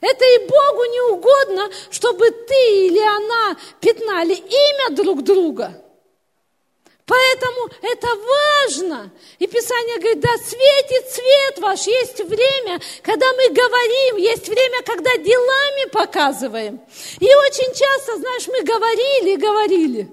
Это 0.00 0.24
и 0.24 0.38
Богу 0.46 0.84
не 0.84 1.00
угодно, 1.12 1.70
чтобы 1.90 2.30
ты 2.30 2.86
или 2.86 3.00
она 3.00 3.56
пятнали 3.80 4.34
имя 4.34 4.90
друг 4.96 5.22
друга. 5.22 5.82
Поэтому 7.08 7.70
это 7.80 8.06
важно. 8.06 9.10
И 9.38 9.46
Писание 9.46 9.98
говорит, 9.98 10.20
да 10.20 10.36
светит 10.36 11.10
цвет 11.10 11.58
ваш. 11.58 11.86
Есть 11.86 12.20
время, 12.22 12.78
когда 13.02 13.26
мы 13.32 13.48
говорим, 13.48 14.16
есть 14.16 14.46
время, 14.46 14.82
когда 14.82 15.16
делами 15.16 15.88
показываем. 15.88 16.80
И 17.18 17.24
очень 17.24 17.72
часто, 17.74 18.18
знаешь, 18.18 18.46
мы 18.48 18.62
говорили 18.62 19.36
говорили. 19.36 20.08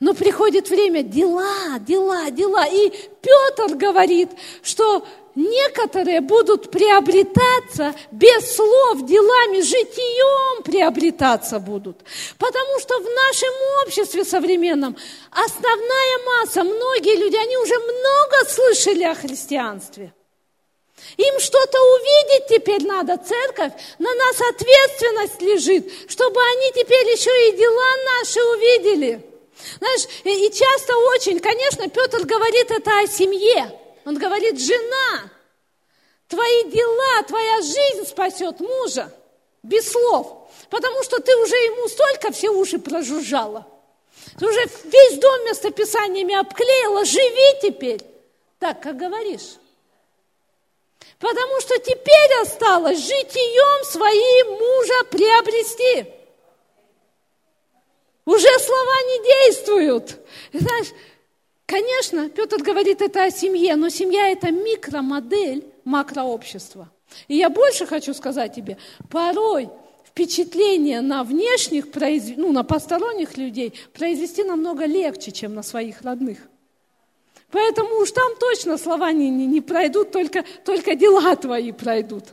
Но 0.00 0.14
приходит 0.14 0.68
время 0.68 1.02
дела, 1.02 1.78
дела, 1.78 2.30
дела. 2.30 2.66
И 2.66 2.90
Петр 3.22 3.76
говорит, 3.76 4.30
что 4.62 5.06
некоторые 5.34 6.20
будут 6.20 6.70
приобретаться 6.70 7.94
без 8.10 8.54
слов, 8.54 9.04
делами, 9.04 9.60
житием 9.60 10.62
приобретаться 10.62 11.58
будут. 11.58 11.98
Потому 12.38 12.80
что 12.80 12.98
в 12.98 13.04
нашем 13.04 13.54
обществе 13.84 14.24
современном 14.24 14.96
основная 15.30 16.18
масса, 16.26 16.64
многие 16.64 17.16
люди, 17.16 17.36
они 17.36 17.56
уже 17.58 17.78
много 17.78 18.44
слышали 18.48 19.04
о 19.04 19.14
христианстве. 19.14 20.12
Им 21.16 21.40
что-то 21.40 21.78
увидеть 21.78 22.48
теперь 22.48 22.86
надо, 22.86 23.18
церковь, 23.18 23.72
на 23.98 24.14
нас 24.14 24.40
ответственность 24.40 25.42
лежит, 25.42 26.10
чтобы 26.10 26.40
они 26.40 26.72
теперь 26.72 27.06
еще 27.08 27.48
и 27.48 27.56
дела 27.56 27.96
наши 28.18 28.40
увидели. 28.40 29.26
Знаешь, 29.78 30.06
и 30.24 30.50
часто 30.50 30.96
очень, 31.14 31.40
конечно, 31.40 31.88
Петр 31.88 32.24
говорит 32.24 32.70
это 32.70 32.90
о 33.00 33.06
семье, 33.06 33.78
он 34.04 34.18
говорит, 34.18 34.60
жена, 34.60 35.30
твои 36.28 36.64
дела, 36.70 37.22
твоя 37.26 37.62
жизнь 37.62 38.06
спасет 38.06 38.60
мужа. 38.60 39.12
Без 39.62 39.90
слов. 39.90 40.50
Потому 40.68 41.02
что 41.02 41.20
ты 41.20 41.34
уже 41.36 41.54
ему 41.54 41.88
столько 41.88 42.32
все 42.32 42.50
уши 42.50 42.78
прожужжала. 42.78 43.66
Ты 44.38 44.46
уже 44.46 44.60
весь 44.84 45.18
дом 45.18 45.44
местописаниями 45.46 46.34
обклеила. 46.34 47.04
Живи 47.04 47.60
теперь. 47.62 48.00
Так, 48.58 48.82
как 48.82 48.96
говоришь. 48.96 49.56
Потому 51.18 51.60
что 51.60 51.78
теперь 51.78 52.42
осталось 52.42 52.98
житием 52.98 53.84
своим 53.84 54.58
мужа 54.58 55.04
приобрести. 55.10 56.12
Уже 58.26 58.58
слова 58.58 59.02
не 59.02 59.22
действуют. 59.24 60.16
Знаешь, 60.52 60.88
Конечно, 61.66 62.28
Петр 62.28 62.62
говорит 62.62 63.00
это 63.00 63.24
о 63.24 63.30
семье, 63.30 63.76
но 63.76 63.88
семья 63.88 64.28
это 64.28 64.50
микромодель 64.50 65.64
макрообщества. 65.84 66.90
И 67.28 67.36
я 67.36 67.48
больше 67.48 67.86
хочу 67.86 68.12
сказать 68.12 68.54
тебе, 68.54 68.76
порой 69.10 69.70
впечатление 70.04 71.00
на 71.00 71.24
внешних, 71.24 71.86
ну, 72.36 72.52
на 72.52 72.64
посторонних 72.64 73.36
людей 73.36 73.72
произвести 73.92 74.44
намного 74.44 74.84
легче, 74.84 75.32
чем 75.32 75.54
на 75.54 75.62
своих 75.62 76.02
родных. 76.02 76.38
Поэтому 77.50 77.96
уж 78.00 78.10
там 78.10 78.32
точно 78.38 78.76
слова 78.76 79.12
не, 79.12 79.30
не, 79.30 79.46
не 79.46 79.60
пройдут, 79.60 80.10
только, 80.10 80.44
только 80.64 80.96
дела 80.96 81.34
твои 81.36 81.72
пройдут. 81.72 82.24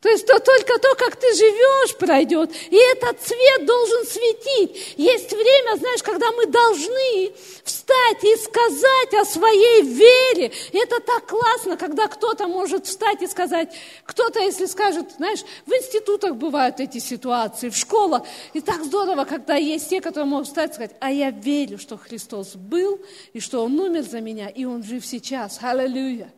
То 0.00 0.08
есть 0.08 0.26
то, 0.26 0.38
только 0.38 0.78
то, 0.78 0.94
как 0.94 1.16
ты 1.16 1.34
живешь, 1.34 1.96
пройдет. 1.96 2.52
И 2.70 2.76
этот 2.76 3.20
цвет 3.20 3.66
должен 3.66 4.06
светить. 4.06 4.94
Есть 4.96 5.32
время, 5.32 5.76
знаешь, 5.76 6.04
когда 6.04 6.30
мы 6.30 6.46
должны 6.46 7.32
встать 7.64 8.22
и 8.22 8.36
сказать 8.36 9.14
о 9.14 9.24
своей 9.24 9.82
вере. 9.82 10.52
И 10.70 10.78
это 10.78 11.00
так 11.00 11.26
классно, 11.26 11.76
когда 11.76 12.06
кто-то 12.06 12.46
может 12.46 12.86
встать 12.86 13.22
и 13.22 13.26
сказать. 13.26 13.74
Кто-то, 14.04 14.38
если 14.38 14.66
скажет, 14.66 15.14
знаешь, 15.16 15.40
в 15.66 15.72
институтах 15.72 16.36
бывают 16.36 16.78
эти 16.78 16.98
ситуации, 16.98 17.68
в 17.68 17.76
школах. 17.76 18.22
И 18.52 18.60
так 18.60 18.84
здорово, 18.84 19.24
когда 19.24 19.56
есть 19.56 19.90
те, 19.90 20.00
которые 20.00 20.28
могут 20.28 20.46
встать 20.46 20.70
и 20.70 20.74
сказать, 20.74 20.96
а 21.00 21.10
я 21.10 21.32
верю, 21.32 21.76
что 21.76 21.98
Христос 21.98 22.54
был, 22.54 23.00
и 23.32 23.40
что 23.40 23.64
Он 23.64 23.80
умер 23.80 24.02
за 24.02 24.20
меня, 24.20 24.48
и 24.48 24.64
Он 24.64 24.84
жив 24.84 25.04
сейчас. 25.04 25.58
Аллилуйя. 25.60 26.32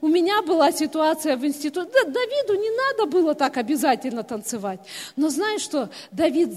У 0.00 0.08
меня 0.08 0.42
была 0.42 0.72
ситуация 0.72 1.36
в 1.36 1.44
институте. 1.44 1.90
Да, 1.92 2.04
Давиду 2.04 2.54
не 2.54 2.70
надо 2.70 3.06
было 3.06 3.34
так 3.34 3.56
обязательно 3.56 4.22
танцевать. 4.22 4.80
Но 5.16 5.28
знаешь 5.28 5.62
что? 5.62 5.90
Давид 6.10 6.50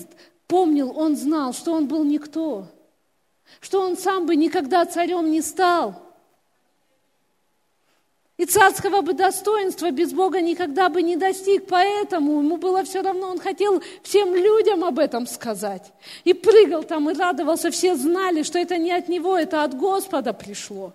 помнил, 0.48 0.98
он 0.98 1.16
знал, 1.16 1.54
что 1.54 1.74
он 1.74 1.88
был 1.88 2.04
никто. 2.04 2.68
Что 3.62 3.82
он 3.82 3.98
сам 3.98 4.26
бы 4.26 4.36
никогда 4.36 4.86
царем 4.86 5.30
не 5.32 5.42
стал. 5.42 6.06
И 8.38 8.46
царского 8.46 9.00
бы 9.00 9.14
достоинства 9.14 9.92
без 9.92 10.12
Бога 10.12 10.42
никогда 10.42 10.90
бы 10.90 11.02
не 11.02 11.16
достиг. 11.16 11.68
Поэтому 11.68 12.42
ему 12.42 12.58
было 12.58 12.84
все 12.84 13.02
равно, 13.02 13.30
он 13.30 13.40
хотел 13.40 13.82
всем 14.04 14.36
людям 14.36 14.84
об 14.84 15.00
этом 15.00 15.26
сказать. 15.26 15.94
И 16.26 16.34
прыгал 16.34 16.84
там, 16.84 17.10
и 17.10 17.14
радовался. 17.14 17.72
Все 17.72 17.96
знали, 17.96 18.44
что 18.44 18.60
это 18.60 18.78
не 18.78 18.92
от 18.92 19.08
него, 19.08 19.38
это 19.38 19.64
от 19.64 19.74
Господа 19.78 20.34
пришло. 20.34 20.94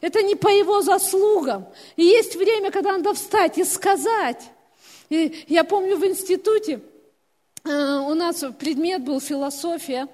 Это 0.00 0.22
не 0.22 0.34
по 0.34 0.48
его 0.48 0.80
заслугам. 0.82 1.66
И 1.96 2.04
есть 2.04 2.36
время, 2.36 2.70
когда 2.70 2.92
надо 2.92 3.14
встать 3.14 3.58
и 3.58 3.64
сказать. 3.64 4.50
И 5.10 5.44
я 5.48 5.64
помню 5.64 5.96
в 5.96 6.06
институте 6.06 6.80
э, 7.64 7.68
у 7.68 8.14
нас 8.14 8.44
предмет 8.58 9.04
был 9.04 9.20
философия. 9.20 10.08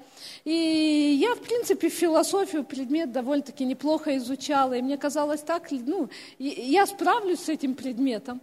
И 0.45 1.19
я, 1.21 1.35
в 1.35 1.41
принципе, 1.41 1.89
философию 1.89 2.63
предмет 2.63 3.11
довольно-таки 3.11 3.65
неплохо 3.65 4.17
изучала. 4.17 4.75
И 4.75 4.83
мне 4.83 4.97
казалось 4.97 5.41
так, 5.41 5.71
ну, 5.73 6.09
я 6.39 6.87
справлюсь 6.87 7.41
с 7.41 7.49
этим 7.49 7.75
предметом. 7.75 8.41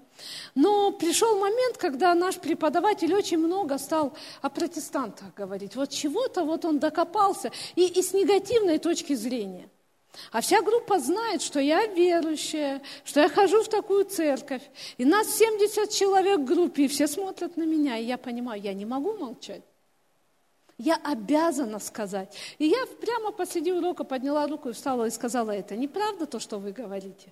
Но 0.54 0.92
пришел 0.92 1.40
момент, 1.40 1.78
когда 1.78 2.14
наш 2.14 2.36
преподаватель 2.36 3.14
очень 3.14 3.38
много 3.38 3.78
стал 3.78 4.14
о 4.42 4.50
протестантах 4.50 5.34
говорить. 5.34 5.76
Вот 5.76 5.92
чего-то 5.92 6.44
вот 6.44 6.66
он 6.66 6.80
докопался. 6.80 7.52
И, 7.76 7.86
и 7.86 8.02
с 8.02 8.14
негативной 8.14 8.80
точки 8.80 9.14
зрения. 9.14 9.70
А 10.32 10.42
вся 10.42 10.62
группа 10.62 11.00
знает, 11.00 11.42
что 11.42 11.60
я 11.60 11.86
верующая, 11.88 12.82
что 13.04 13.20
я 13.20 13.30
хожу 13.30 13.64
в 13.64 13.68
такую 13.68 14.06
церковь. 14.06 14.62
И 14.98 15.06
нас 15.06 15.36
70 15.36 15.90
человек 15.90 16.40
в 16.40 16.46
группе, 16.46 16.86
и 16.86 16.88
все 16.88 17.08
смотрят 17.08 17.58
на 17.58 17.64
меня. 17.64 17.98
И 17.98 18.06
я 18.06 18.18
понимаю, 18.18 18.62
я 18.62 18.74
не 18.74 18.86
могу 18.86 19.14
молчать. 19.14 19.64
Я 20.78 20.96
обязана 21.04 21.80
сказать. 21.80 22.36
И 22.58 22.66
я 22.68 22.86
прямо 23.00 23.32
посреди 23.32 23.72
урока 23.72 24.04
подняла 24.04 24.48
руку 24.48 24.70
и 24.70 24.74
встала 24.74 25.06
и 25.06 25.12
сказала, 25.12 25.52
это 25.52 25.76
неправда 25.76 26.26
то, 26.26 26.40
что 26.40 26.60
вы 26.60 26.72
говорите. 26.72 27.32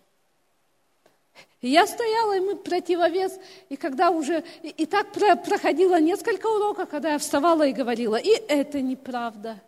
И 1.62 1.70
я 1.70 1.86
стояла, 1.86 2.38
и 2.38 2.40
мы 2.40 2.56
противовес, 2.56 3.40
и 3.70 3.76
когда 3.78 4.10
уже, 4.10 4.44
и, 4.64 4.70
и 4.70 4.86
так 4.86 5.12
про, 5.12 5.36
проходило 5.36 6.00
несколько 6.00 6.48
уроков, 6.48 6.90
когда 6.90 7.12
я 7.12 7.20
вставала 7.20 7.66
и 7.68 7.72
говорила, 7.72 8.16
и 8.16 8.30
это 8.30 8.82
неправда, 8.82 9.60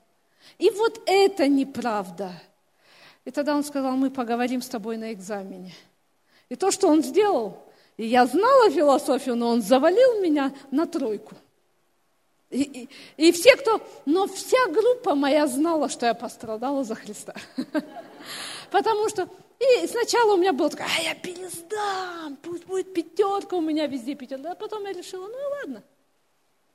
и 0.57 0.69
вот 0.71 1.01
это 1.05 1.47
неправда. 1.47 2.31
И 3.25 3.31
тогда 3.31 3.55
он 3.55 3.63
сказал, 3.63 3.95
мы 3.95 4.09
поговорим 4.09 4.61
с 4.61 4.67
тобой 4.67 4.97
на 4.97 5.13
экзамене. 5.13 5.73
И 6.49 6.55
то, 6.55 6.71
что 6.71 6.87
он 6.87 7.03
сделал, 7.03 7.63
и 7.97 8.05
я 8.05 8.25
знала 8.25 8.69
философию, 8.69 9.35
но 9.35 9.49
он 9.49 9.61
завалил 9.61 10.21
меня 10.21 10.53
на 10.71 10.85
тройку. 10.85 11.35
И, 12.49 12.61
и, 13.17 13.27
и 13.29 13.31
все, 13.31 13.55
кто... 13.55 13.81
Но 14.05 14.27
вся 14.27 14.67
группа 14.67 15.15
моя 15.15 15.47
знала, 15.47 15.89
что 15.89 16.05
я 16.05 16.13
пострадала 16.13 16.83
за 16.83 16.95
Христа. 16.95 17.33
Потому 18.71 19.09
что... 19.09 19.27
И 19.59 19.87
сначала 19.87 20.33
у 20.33 20.37
меня 20.37 20.53
было 20.53 20.69
такое, 20.69 20.87
а 20.99 21.01
я 21.01 21.15
пересдам, 21.15 22.35
пусть 22.41 22.65
будет 22.65 22.93
пятерка, 22.93 23.55
у 23.55 23.61
меня 23.61 23.87
везде 23.87 24.13
пятерка. 24.13 24.51
А 24.51 24.55
потом 24.55 24.83
я 24.85 24.93
решила, 24.93 25.27
ну 25.27 25.37
ладно. 25.61 25.83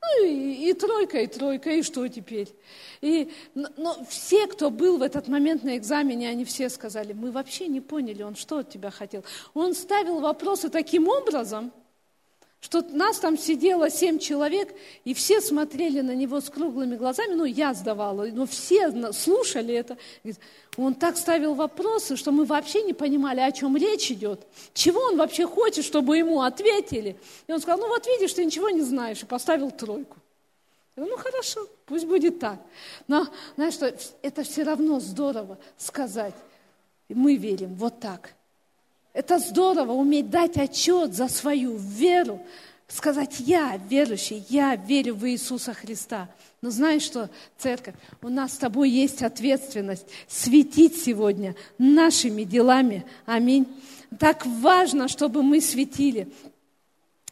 Ну 0.00 0.24
и, 0.24 0.70
и 0.70 0.72
тройка, 0.74 1.18
и 1.18 1.26
тройка, 1.26 1.70
и 1.70 1.82
что 1.82 2.06
теперь? 2.08 2.48
И, 3.00 3.30
но, 3.54 3.68
но 3.76 4.04
все, 4.08 4.46
кто 4.46 4.70
был 4.70 4.98
в 4.98 5.02
этот 5.02 5.28
момент 5.28 5.64
на 5.64 5.76
экзамене, 5.76 6.30
они 6.30 6.44
все 6.44 6.68
сказали, 6.68 7.12
мы 7.12 7.32
вообще 7.32 7.66
не 7.66 7.80
поняли, 7.80 8.22
он 8.22 8.36
что 8.36 8.58
от 8.58 8.70
тебя 8.70 8.90
хотел. 8.90 9.24
Он 9.54 9.74
ставил 9.74 10.20
вопросы 10.20 10.68
таким 10.68 11.08
образом, 11.08 11.72
что 12.60 12.82
нас 12.82 13.18
там 13.18 13.38
сидело 13.38 13.88
семь 13.88 14.18
человек, 14.18 14.74
и 15.04 15.14
все 15.14 15.40
смотрели 15.40 16.00
на 16.00 16.14
него 16.14 16.40
с 16.40 16.50
круглыми 16.50 16.96
глазами, 16.96 17.34
ну, 17.34 17.44
я 17.44 17.72
сдавала, 17.72 18.26
но 18.26 18.46
все 18.46 19.12
слушали 19.12 19.74
это. 19.74 19.96
Он 20.76 20.94
так 20.94 21.16
ставил 21.16 21.54
вопросы, 21.54 22.16
что 22.16 22.32
мы 22.32 22.44
вообще 22.44 22.82
не 22.82 22.94
понимали, 22.94 23.40
о 23.40 23.52
чем 23.52 23.76
речь 23.76 24.10
идет, 24.10 24.46
чего 24.74 25.00
он 25.02 25.16
вообще 25.16 25.46
хочет, 25.46 25.84
чтобы 25.84 26.18
ему 26.18 26.42
ответили. 26.42 27.16
И 27.46 27.52
он 27.52 27.60
сказал, 27.60 27.80
ну 27.80 27.88
вот 27.88 28.06
видишь, 28.06 28.32
ты 28.32 28.44
ничего 28.44 28.70
не 28.70 28.82
знаешь, 28.82 29.22
и 29.22 29.26
поставил 29.26 29.70
тройку. 29.70 30.16
Я 30.96 31.04
говорю, 31.04 31.16
ну 31.16 31.22
хорошо, 31.22 31.68
пусть 31.86 32.06
будет 32.06 32.40
так. 32.40 32.58
Но, 33.06 33.28
знаешь 33.54 33.74
что, 33.74 33.94
это 34.22 34.42
все 34.42 34.64
равно 34.64 34.98
здорово 34.98 35.58
сказать. 35.76 36.34
Мы 37.08 37.36
верим 37.36 37.76
вот 37.76 38.00
так– 38.00 38.34
это 39.18 39.40
здорово 39.40 39.94
уметь 39.94 40.30
дать 40.30 40.56
отчет 40.56 41.12
за 41.12 41.26
свою 41.26 41.76
веру, 41.76 42.40
сказать, 42.86 43.40
я 43.40 43.76
верующий, 43.90 44.44
я 44.48 44.76
верю 44.76 45.16
в 45.16 45.28
Иисуса 45.28 45.74
Христа. 45.74 46.28
Но 46.62 46.70
знаешь 46.70 47.02
что, 47.02 47.28
церковь, 47.56 47.96
у 48.22 48.28
нас 48.28 48.52
с 48.52 48.58
тобой 48.58 48.90
есть 48.90 49.24
ответственность 49.24 50.06
светить 50.28 51.02
сегодня 51.02 51.56
нашими 51.78 52.44
делами. 52.44 53.04
Аминь. 53.26 53.66
Так 54.20 54.46
важно, 54.46 55.08
чтобы 55.08 55.42
мы 55.42 55.60
светили. 55.60 56.28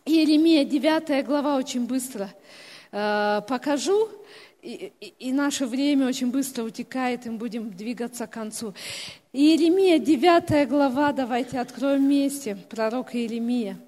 Иеремия 0.05 0.65
9 0.65 1.25
глава 1.25 1.57
очень 1.57 1.87
быстро 1.87 2.35
э, 2.91 3.43
покажу 3.49 4.09
и, 4.67 5.15
и, 5.29 5.33
наше 5.33 5.67
время 5.67 6.07
очень 6.07 6.31
быстро 6.31 6.65
утекает, 6.65 7.25
и 7.25 7.31
мы 7.31 7.39
будем 7.39 7.71
двигаться 7.71 8.27
к 8.27 8.33
концу. 8.33 8.75
Иеремия, 9.33 9.99
9 9.99 10.69
глава, 10.69 11.13
давайте 11.13 11.61
откроем 11.61 12.05
вместе, 12.07 12.57
пророк 12.57 13.15
Иеремия. 13.15 13.79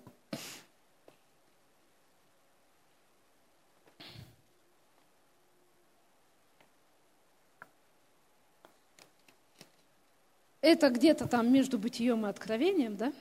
Это 10.60 10.90
где-то 10.90 11.26
там 11.26 11.52
между 11.52 11.78
бытием 11.78 12.26
и 12.26 12.28
откровением, 12.28 12.96
да? 12.96 13.12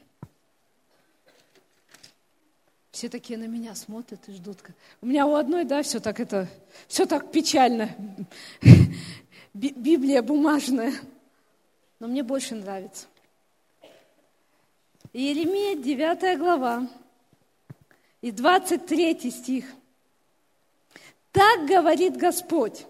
Все 2.98 3.10
такие 3.10 3.38
на 3.38 3.44
меня 3.44 3.76
смотрят 3.76 4.28
и 4.28 4.32
ждут. 4.32 4.58
У 5.04 5.06
меня 5.06 5.28
у 5.28 5.36
одной, 5.36 5.66
да, 5.66 5.84
все 5.84 6.00
так 6.00 6.20
это, 6.20 6.48
все 6.88 7.06
так 7.06 7.32
печально. 7.32 7.96
Библия 9.54 10.24
бумажная. 10.24 10.96
Но 12.00 12.08
мне 12.08 12.24
больше 12.24 12.56
нравится. 12.56 13.06
Иеремия, 15.14 15.76
9 15.76 16.40
глава, 16.40 16.90
и 18.22 18.32
23 18.32 19.30
стих. 19.30 19.66
Так 21.32 21.68
говорит 21.68 22.18
Господь, 22.18 22.88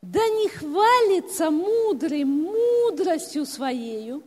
да 0.00 0.26
не 0.28 0.48
хвалится 0.48 1.50
мудрый 1.50 2.24
мудростью 2.24 3.44
своею, 3.44 4.22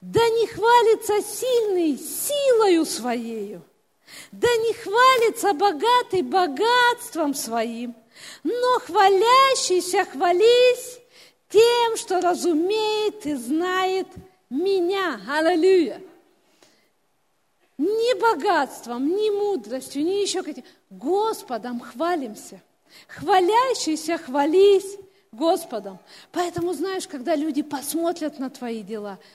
да 0.00 0.20
не 0.28 0.46
хвалится 0.46 1.20
сильный 1.22 1.98
силою 1.98 2.84
своею, 2.84 3.62
да 4.30 4.48
не 4.48 4.72
хвалится 4.74 5.54
богатый 5.54 6.22
богатством 6.22 7.34
своим, 7.34 7.94
но 8.44 8.78
хвалящийся 8.80 10.04
хвались 10.04 11.00
тем, 11.48 11.96
что 11.96 12.20
разумеет 12.20 13.26
и 13.26 13.34
знает 13.34 14.06
меня. 14.50 15.20
Аллилуйя! 15.28 16.00
Ни 17.76 18.20
богатством, 18.20 19.08
ни 19.08 19.30
мудростью, 19.30 20.04
ни 20.04 20.22
еще 20.22 20.42
каким. 20.42 20.64
Господом 20.90 21.80
хвалимся. 21.80 22.60
Хвалящийся 23.06 24.18
хвались 24.18 24.96
Господом. 25.30 25.98
Поэтому, 26.32 26.72
знаешь, 26.72 27.06
когда 27.06 27.36
люди 27.36 27.62
посмотрят 27.62 28.38
на 28.38 28.50
твои 28.50 28.82
дела– 28.82 29.18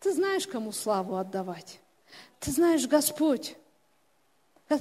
ты 0.00 0.12
знаешь, 0.12 0.46
кому 0.46 0.72
славу 0.72 1.16
отдавать. 1.16 1.78
Ты 2.40 2.50
знаешь, 2.50 2.86
Господь, 2.86 3.54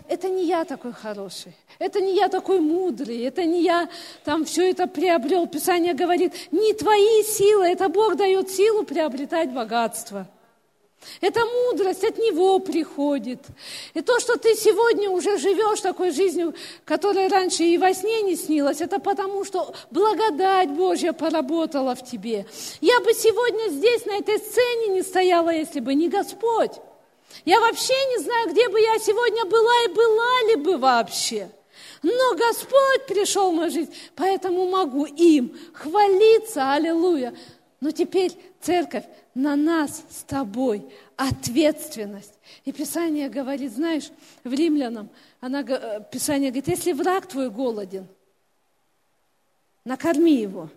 это 0.08 0.30
не 0.30 0.46
я 0.48 0.66
такой 0.66 0.94
хороший, 0.94 1.56
это 1.78 2.00
не 2.00 2.16
я 2.16 2.30
такой 2.30 2.60
мудрый, 2.60 3.20
это 3.24 3.44
не 3.44 3.64
я 3.64 3.90
там 4.24 4.46
все 4.46 4.70
это 4.70 4.88
приобрел. 4.88 5.46
Писание 5.48 5.94
говорит, 5.94 6.34
не 6.52 6.74
твои 6.74 7.24
силы, 7.24 7.66
это 7.66 7.90
Бог 7.90 8.16
дает 8.16 8.50
силу 8.50 8.84
приобретать 8.84 9.52
богатство. 9.52 10.28
Это 11.22 11.46
мудрость 11.46 12.04
от 12.04 12.18
Него 12.18 12.60
приходит. 12.60 13.40
И 13.94 14.02
то, 14.02 14.20
что 14.20 14.38
ты 14.38 14.56
сегодня 14.56 15.10
уже 15.10 15.38
живешь 15.38 15.82
такой 15.82 16.12
жизнью, 16.12 16.54
которая 16.86 17.30
раньше 17.30 17.64
и 17.64 17.78
во 17.78 17.94
сне 17.94 18.22
не 18.22 18.36
снилась, 18.36 18.82
это 18.82 19.00
потому, 19.00 19.44
что 19.46 19.74
благодать 19.92 20.70
Божья 20.70 21.14
поработала 21.14 21.96
в 21.96 22.06
тебе. 22.06 22.46
Я 22.82 23.00
бы 23.00 23.14
сегодня 23.14 23.70
здесь, 23.70 24.06
на 24.06 24.18
этой 24.18 24.38
сцене 24.40 24.88
не 24.90 25.02
стояла, 25.02 25.50
если 25.50 25.80
бы 25.80 25.94
не 25.96 26.10
Господь. 26.10 26.72
Я 27.46 27.60
вообще 27.60 27.94
не 27.94 28.24
знаю, 28.24 28.50
где 28.50 28.68
бы 28.70 28.80
я 28.80 28.98
сегодня 29.00 29.46
была 29.46 29.84
и 29.86 29.94
была 29.94 30.42
ли 30.50 30.56
бы 30.56 30.78
вообще. 30.78 31.50
Но 32.02 32.36
Господь 32.36 33.06
пришел 33.08 33.52
в 33.52 33.56
мою 33.56 33.72
жизнь, 33.72 33.94
поэтому 34.16 34.70
могу 34.70 35.06
им 35.06 35.58
хвалиться, 35.74 36.72
аллилуйя. 36.74 37.34
Но 37.82 37.92
теперь, 37.92 38.32
церковь, 38.62 39.04
на 39.40 39.56
нас 39.56 40.04
с 40.10 40.24
тобой 40.24 40.86
ответственность. 41.16 42.34
И 42.66 42.72
Писание 42.72 43.30
говорит, 43.30 43.74
знаешь, 43.74 44.12
в 44.44 44.54
римлянам, 44.54 45.10
она, 45.40 45.62
э, 45.62 46.04
Писание 46.12 46.52
говорит, 46.52 46.68
если 46.68 46.92
враг 46.92 47.26
твой 47.28 47.50
голоден, 47.50 48.08
накорми 49.86 50.36
его. 50.36 50.70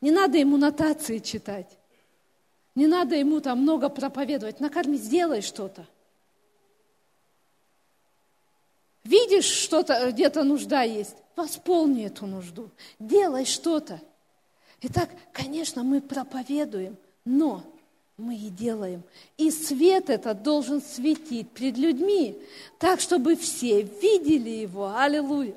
Не 0.00 0.10
надо 0.10 0.38
ему 0.38 0.56
нотации 0.56 1.18
читать. 1.18 1.78
Не 2.74 2.86
надо 2.86 3.14
ему 3.14 3.40
там 3.40 3.60
много 3.60 3.88
проповедовать. 3.88 4.60
Накорми, 4.60 4.96
сделай 4.96 5.40
что-то. 5.42 5.86
Видишь, 9.04 9.44
что-то 9.44 10.10
где-то 10.10 10.42
нужда 10.42 10.82
есть, 10.82 11.16
восполни 11.36 12.06
эту 12.06 12.26
нужду. 12.26 12.70
Делай 12.98 13.44
что-то. 13.44 14.00
Итак, 14.82 15.10
конечно, 15.32 15.82
мы 15.82 16.00
проповедуем, 16.00 16.96
но 17.24 17.62
мы 18.20 18.36
и 18.36 18.50
делаем. 18.50 19.02
И 19.36 19.50
свет 19.50 20.10
этот 20.10 20.42
должен 20.42 20.80
светить 20.80 21.50
перед 21.50 21.76
людьми, 21.76 22.36
так, 22.78 23.00
чтобы 23.00 23.36
все 23.36 23.82
видели 23.82 24.50
его. 24.50 24.94
Аллилуйя. 24.94 25.54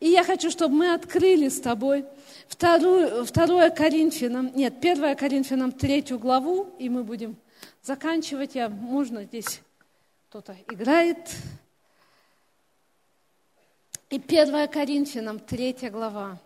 И 0.00 0.08
я 0.08 0.22
хочу, 0.22 0.50
чтобы 0.50 0.74
мы 0.74 0.92
открыли 0.92 1.48
с 1.48 1.60
тобой 1.60 2.04
вторую, 2.48 3.24
второе 3.24 3.70
Коринфянам, 3.70 4.52
нет, 4.54 4.80
первое 4.80 5.14
Коринфянам 5.14 5.72
третью 5.72 6.18
главу, 6.18 6.68
и 6.78 6.88
мы 6.88 7.04
будем 7.04 7.36
заканчивать. 7.82 8.54
Я, 8.54 8.68
можно 8.68 9.24
здесь 9.24 9.60
кто-то 10.28 10.56
играет. 10.68 11.18
И 14.10 14.18
первое 14.18 14.66
Коринфянам 14.66 15.38
третья 15.38 15.90
глава. 15.90 16.38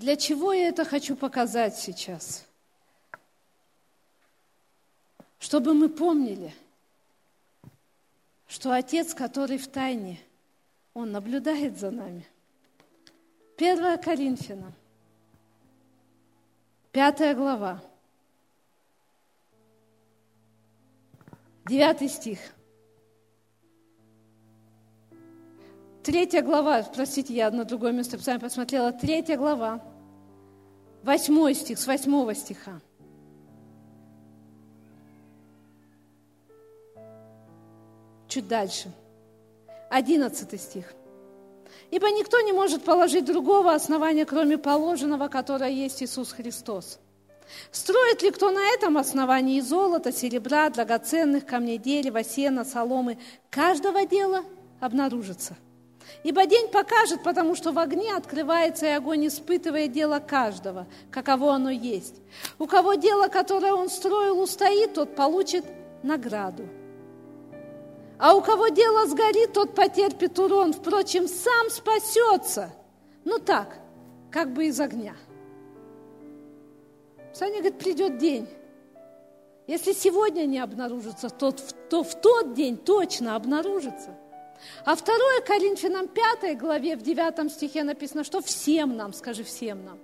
Для 0.00 0.16
чего 0.16 0.54
я 0.54 0.68
это 0.68 0.86
хочу 0.86 1.14
показать 1.14 1.76
сейчас? 1.76 2.46
Чтобы 5.38 5.74
мы 5.74 5.90
помнили, 5.90 6.54
что 8.48 8.72
Отец, 8.72 9.12
который 9.12 9.58
в 9.58 9.68
тайне, 9.68 10.18
Он 10.94 11.12
наблюдает 11.12 11.78
за 11.78 11.90
нами. 11.90 12.26
1 13.58 13.98
Коринфянам, 13.98 14.72
5 16.92 17.36
глава, 17.36 17.82
9 21.66 22.10
стих. 22.10 22.38
Третья 26.02 26.40
глава, 26.40 26.82
простите, 26.84 27.34
я 27.34 27.50
на 27.50 27.66
другое 27.66 27.92
место 27.92 28.16
посмотрела, 28.16 28.92
третья 28.92 29.36
глава, 29.36 29.89
Восьмой 31.02 31.54
стих, 31.54 31.78
с 31.78 31.86
восьмого 31.86 32.34
стиха. 32.34 32.80
Чуть 38.28 38.46
дальше. 38.46 38.92
Одиннадцатый 39.90 40.58
стих. 40.58 40.92
Ибо 41.90 42.10
никто 42.10 42.40
не 42.40 42.52
может 42.52 42.84
положить 42.84 43.24
другого 43.24 43.74
основания, 43.74 44.24
кроме 44.24 44.58
положенного, 44.58 45.28
которое 45.28 45.70
есть 45.70 46.02
Иисус 46.02 46.32
Христос. 46.32 47.00
Строит 47.72 48.22
ли 48.22 48.30
кто 48.30 48.50
на 48.50 48.64
этом 48.74 48.96
основании 48.96 49.60
золота, 49.60 50.12
серебра, 50.12 50.70
драгоценных 50.70 51.44
камней, 51.46 51.78
дерева, 51.78 52.22
сена, 52.22 52.64
соломы? 52.64 53.18
Каждого 53.50 54.06
дела 54.06 54.44
обнаружится. 54.78 55.56
Ибо 56.22 56.46
день 56.46 56.68
покажет, 56.68 57.22
потому 57.22 57.54
что 57.54 57.72
в 57.72 57.78
огне 57.78 58.14
открывается 58.14 58.86
и 58.86 58.90
огонь 58.90 59.26
испытывает 59.26 59.92
дело 59.92 60.18
каждого, 60.18 60.86
каково 61.10 61.54
оно 61.54 61.70
есть. 61.70 62.16
У 62.58 62.66
кого 62.66 62.94
дело, 62.94 63.28
которое 63.28 63.72
он 63.72 63.88
строил, 63.88 64.40
устоит, 64.40 64.94
тот 64.94 65.16
получит 65.16 65.64
награду. 66.02 66.68
А 68.18 68.34
у 68.34 68.42
кого 68.42 68.68
дело 68.68 69.06
сгорит, 69.06 69.54
тот 69.54 69.74
потерпит 69.74 70.38
урон. 70.38 70.74
Впрочем, 70.74 71.26
сам 71.26 71.70
спасется. 71.70 72.70
Ну 73.24 73.38
так, 73.38 73.78
как 74.30 74.52
бы 74.52 74.66
из 74.66 74.78
огня. 74.78 75.14
Саня 77.32 77.60
говорит, 77.60 77.78
придет 77.78 78.18
день. 78.18 78.46
Если 79.66 79.92
сегодня 79.92 80.46
не 80.46 80.58
обнаружится, 80.58 81.30
то, 81.30 81.52
то 81.88 82.02
в 82.02 82.20
тот 82.20 82.54
день 82.54 82.76
точно 82.76 83.36
обнаружится. 83.36 84.10
А 84.84 84.96
2 84.96 85.04
Коринфянам 85.46 86.08
5 86.08 86.58
главе 86.58 86.96
в 86.96 87.02
9 87.02 87.52
стихе 87.52 87.84
написано, 87.84 88.24
что 88.24 88.40
всем 88.40 88.96
нам, 88.96 89.12
скажи 89.12 89.44
всем 89.44 89.84
нам, 89.84 89.98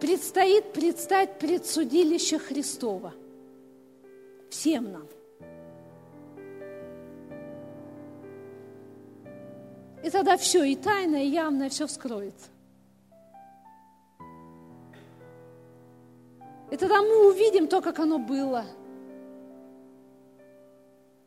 предстоит 0.00 0.72
предстать 0.72 1.38
пред 1.38 1.66
судилище 1.66 2.38
Христова. 2.38 3.12
Всем 4.50 4.92
нам. 4.92 5.08
И 10.02 10.10
тогда 10.10 10.36
все, 10.36 10.64
и 10.64 10.76
тайное, 10.76 11.24
и 11.24 11.28
явное, 11.28 11.68
все 11.68 11.86
вскроется. 11.86 12.48
И 16.70 16.76
тогда 16.76 17.02
мы 17.02 17.28
увидим 17.28 17.66
то, 17.66 17.80
как 17.80 17.98
оно 17.98 18.18
было. 18.18 18.64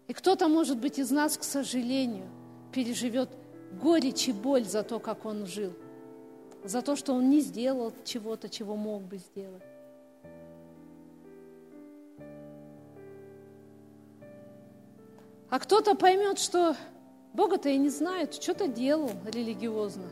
И 0.08 0.14
кто-то, 0.14 0.48
может 0.48 0.78
быть, 0.78 1.00
из 1.00 1.12
нас, 1.12 1.38
к 1.38 1.44
сожалению, 1.44 2.28
переживет 2.72 3.30
горечь 3.82 4.28
и 4.28 4.34
боль 4.34 4.66
за 4.66 4.84
то, 4.84 5.00
как 5.00 5.26
он 5.26 5.46
жил. 5.46 5.74
За 6.64 6.82
то, 6.82 6.96
что 6.96 7.14
он 7.14 7.30
не 7.30 7.40
сделал 7.42 7.94
чего-то, 8.04 8.50
чего 8.50 8.76
мог 8.76 9.04
бы 9.04 9.18
сделать. 9.18 9.64
А 15.50 15.60
кто-то 15.60 15.96
поймет, 15.96 16.40
что 16.40 16.76
Бога-то 17.34 17.70
и 17.70 17.78
не 17.78 17.90
знает, 17.90 18.34
что-то 18.34 18.68
делал 18.68 19.12
религиозно. 19.26 20.10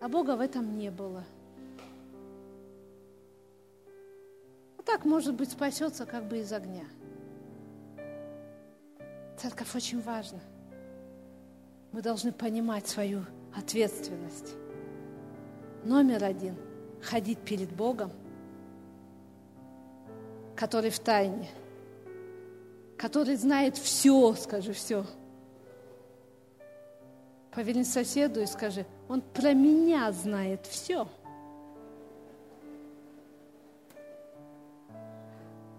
А 0.00 0.08
Бога 0.08 0.36
в 0.36 0.40
этом 0.40 0.78
не 0.78 0.90
было– 0.90 1.24
так, 4.84 5.04
может 5.04 5.34
быть, 5.34 5.50
спасется 5.50 6.06
как 6.06 6.24
бы 6.24 6.38
из 6.38 6.52
огня. 6.52 6.84
Церковь 9.36 9.74
очень 9.74 10.00
важна. 10.00 10.38
Мы 11.92 12.02
должны 12.02 12.32
понимать 12.32 12.86
свою 12.86 13.24
ответственность. 13.54 14.54
Номер 15.84 16.24
один– 16.24 16.56
ходить 17.02 17.38
перед 17.38 17.70
Богом, 17.70 18.10
который 20.56 20.90
в 20.90 20.98
тайне, 20.98 21.48
который 22.96 23.36
знает 23.36 23.76
все, 23.76 24.34
скажи 24.34 24.72
все. 24.72 25.04
Поверни 27.52 27.84
соседу 27.84 28.40
и 28.40 28.46
скажи, 28.46 28.86
он 29.08 29.20
про 29.20 29.52
меня 29.52 30.10
знает 30.10 30.66
все– 30.66 31.06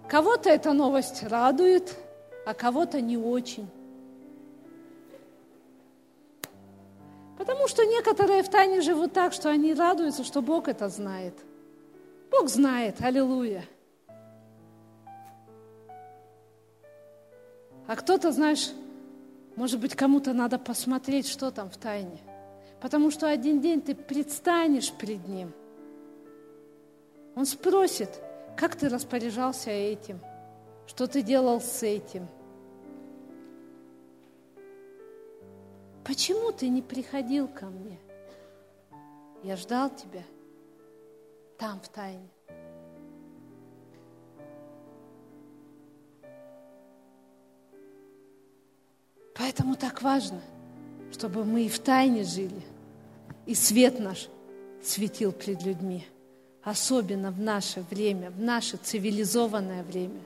Кого-то 0.08 0.50
эта 0.50 0.72
новость 0.74 1.24
радует, 1.24 1.96
а 2.46 2.54
кого-то 2.54 3.02
не 3.02 3.18
очень. 3.18 3.68
Потому 7.38 7.68
что 7.68 7.86
некоторые 7.86 8.44
в 8.44 8.50
тайне 8.50 8.82
живут 8.82 9.14
так, 9.14 9.34
что 9.34 9.50
они 9.50 9.74
радуются, 9.74 10.24
что 10.24 10.42
Бог 10.42 10.68
это 10.68 10.88
знает. 10.90 11.34
Бог 12.32 12.48
знает, 12.48 13.02
аллилуйя. 13.02 13.66
А 17.88 17.96
кто-то, 17.96 18.32
знаешь, 18.32 18.72
может 19.56 19.80
быть, 19.80 19.96
кому-то 19.96 20.34
надо 20.34 20.58
посмотреть, 20.58 21.28
что 21.28 21.52
там 21.52 21.70
в 21.70 21.78
тайне. 21.78 22.20
Потому 22.82 23.12
что 23.12 23.28
один 23.28 23.62
день 23.62 23.82
ты 23.82 23.96
предстанешь 23.96 24.92
пред 24.92 25.28
Ним. 25.28 25.52
Он 27.36 27.46
спросит, 27.46 28.10
как 28.56 28.76
ты 28.76 28.90
распоряжался 28.90 29.72
этим? 29.72 30.20
Что 30.88 31.08
ты 31.08 31.22
делал 31.22 31.62
с 31.62 31.84
этим? 31.84 32.28
Почему 36.04 36.52
ты 36.52 36.70
не 36.70 36.82
приходил 36.82 37.48
ко 37.48 37.66
мне? 37.66 38.00
Я 39.44 39.58
ждал 39.58 39.90
тебя 39.90 40.24
там, 41.58 41.80
в 41.80 41.90
тайне. 41.90 42.30
Поэтому 49.36 49.76
так 49.76 50.02
важно, 50.02 50.42
чтобы 51.12 51.44
мы 51.44 51.66
и 51.66 51.70
в 51.70 51.80
тайне 51.80 52.24
жили, 52.24 52.62
и 53.46 53.54
свет 53.54 54.00
наш 54.00 54.30
светил 54.82 55.32
пред 55.32 55.64
людьми 55.64 56.06
особенно 56.66 57.32
в 57.32 57.40
наше 57.40 57.82
время, 57.92 58.32
в 58.32 58.40
наше 58.40 58.78
цивилизованное 58.78 59.84
время. 59.84 60.20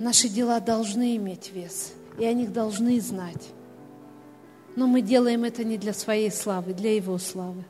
Наши 0.00 0.30
дела 0.30 0.60
должны 0.60 1.14
иметь 1.16 1.52
вес, 1.52 1.92
и 2.18 2.24
о 2.24 2.32
них 2.32 2.54
должны 2.54 2.98
знать. 3.02 3.50
Но 4.74 4.86
мы 4.86 5.02
делаем 5.02 5.44
это 5.44 5.62
не 5.62 5.76
для 5.76 5.92
своей 5.92 6.30
славы, 6.30 6.72
для 6.72 6.96
Его 6.96 7.18
славы. 7.18 7.66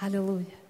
Аллилуйя. 0.00 0.61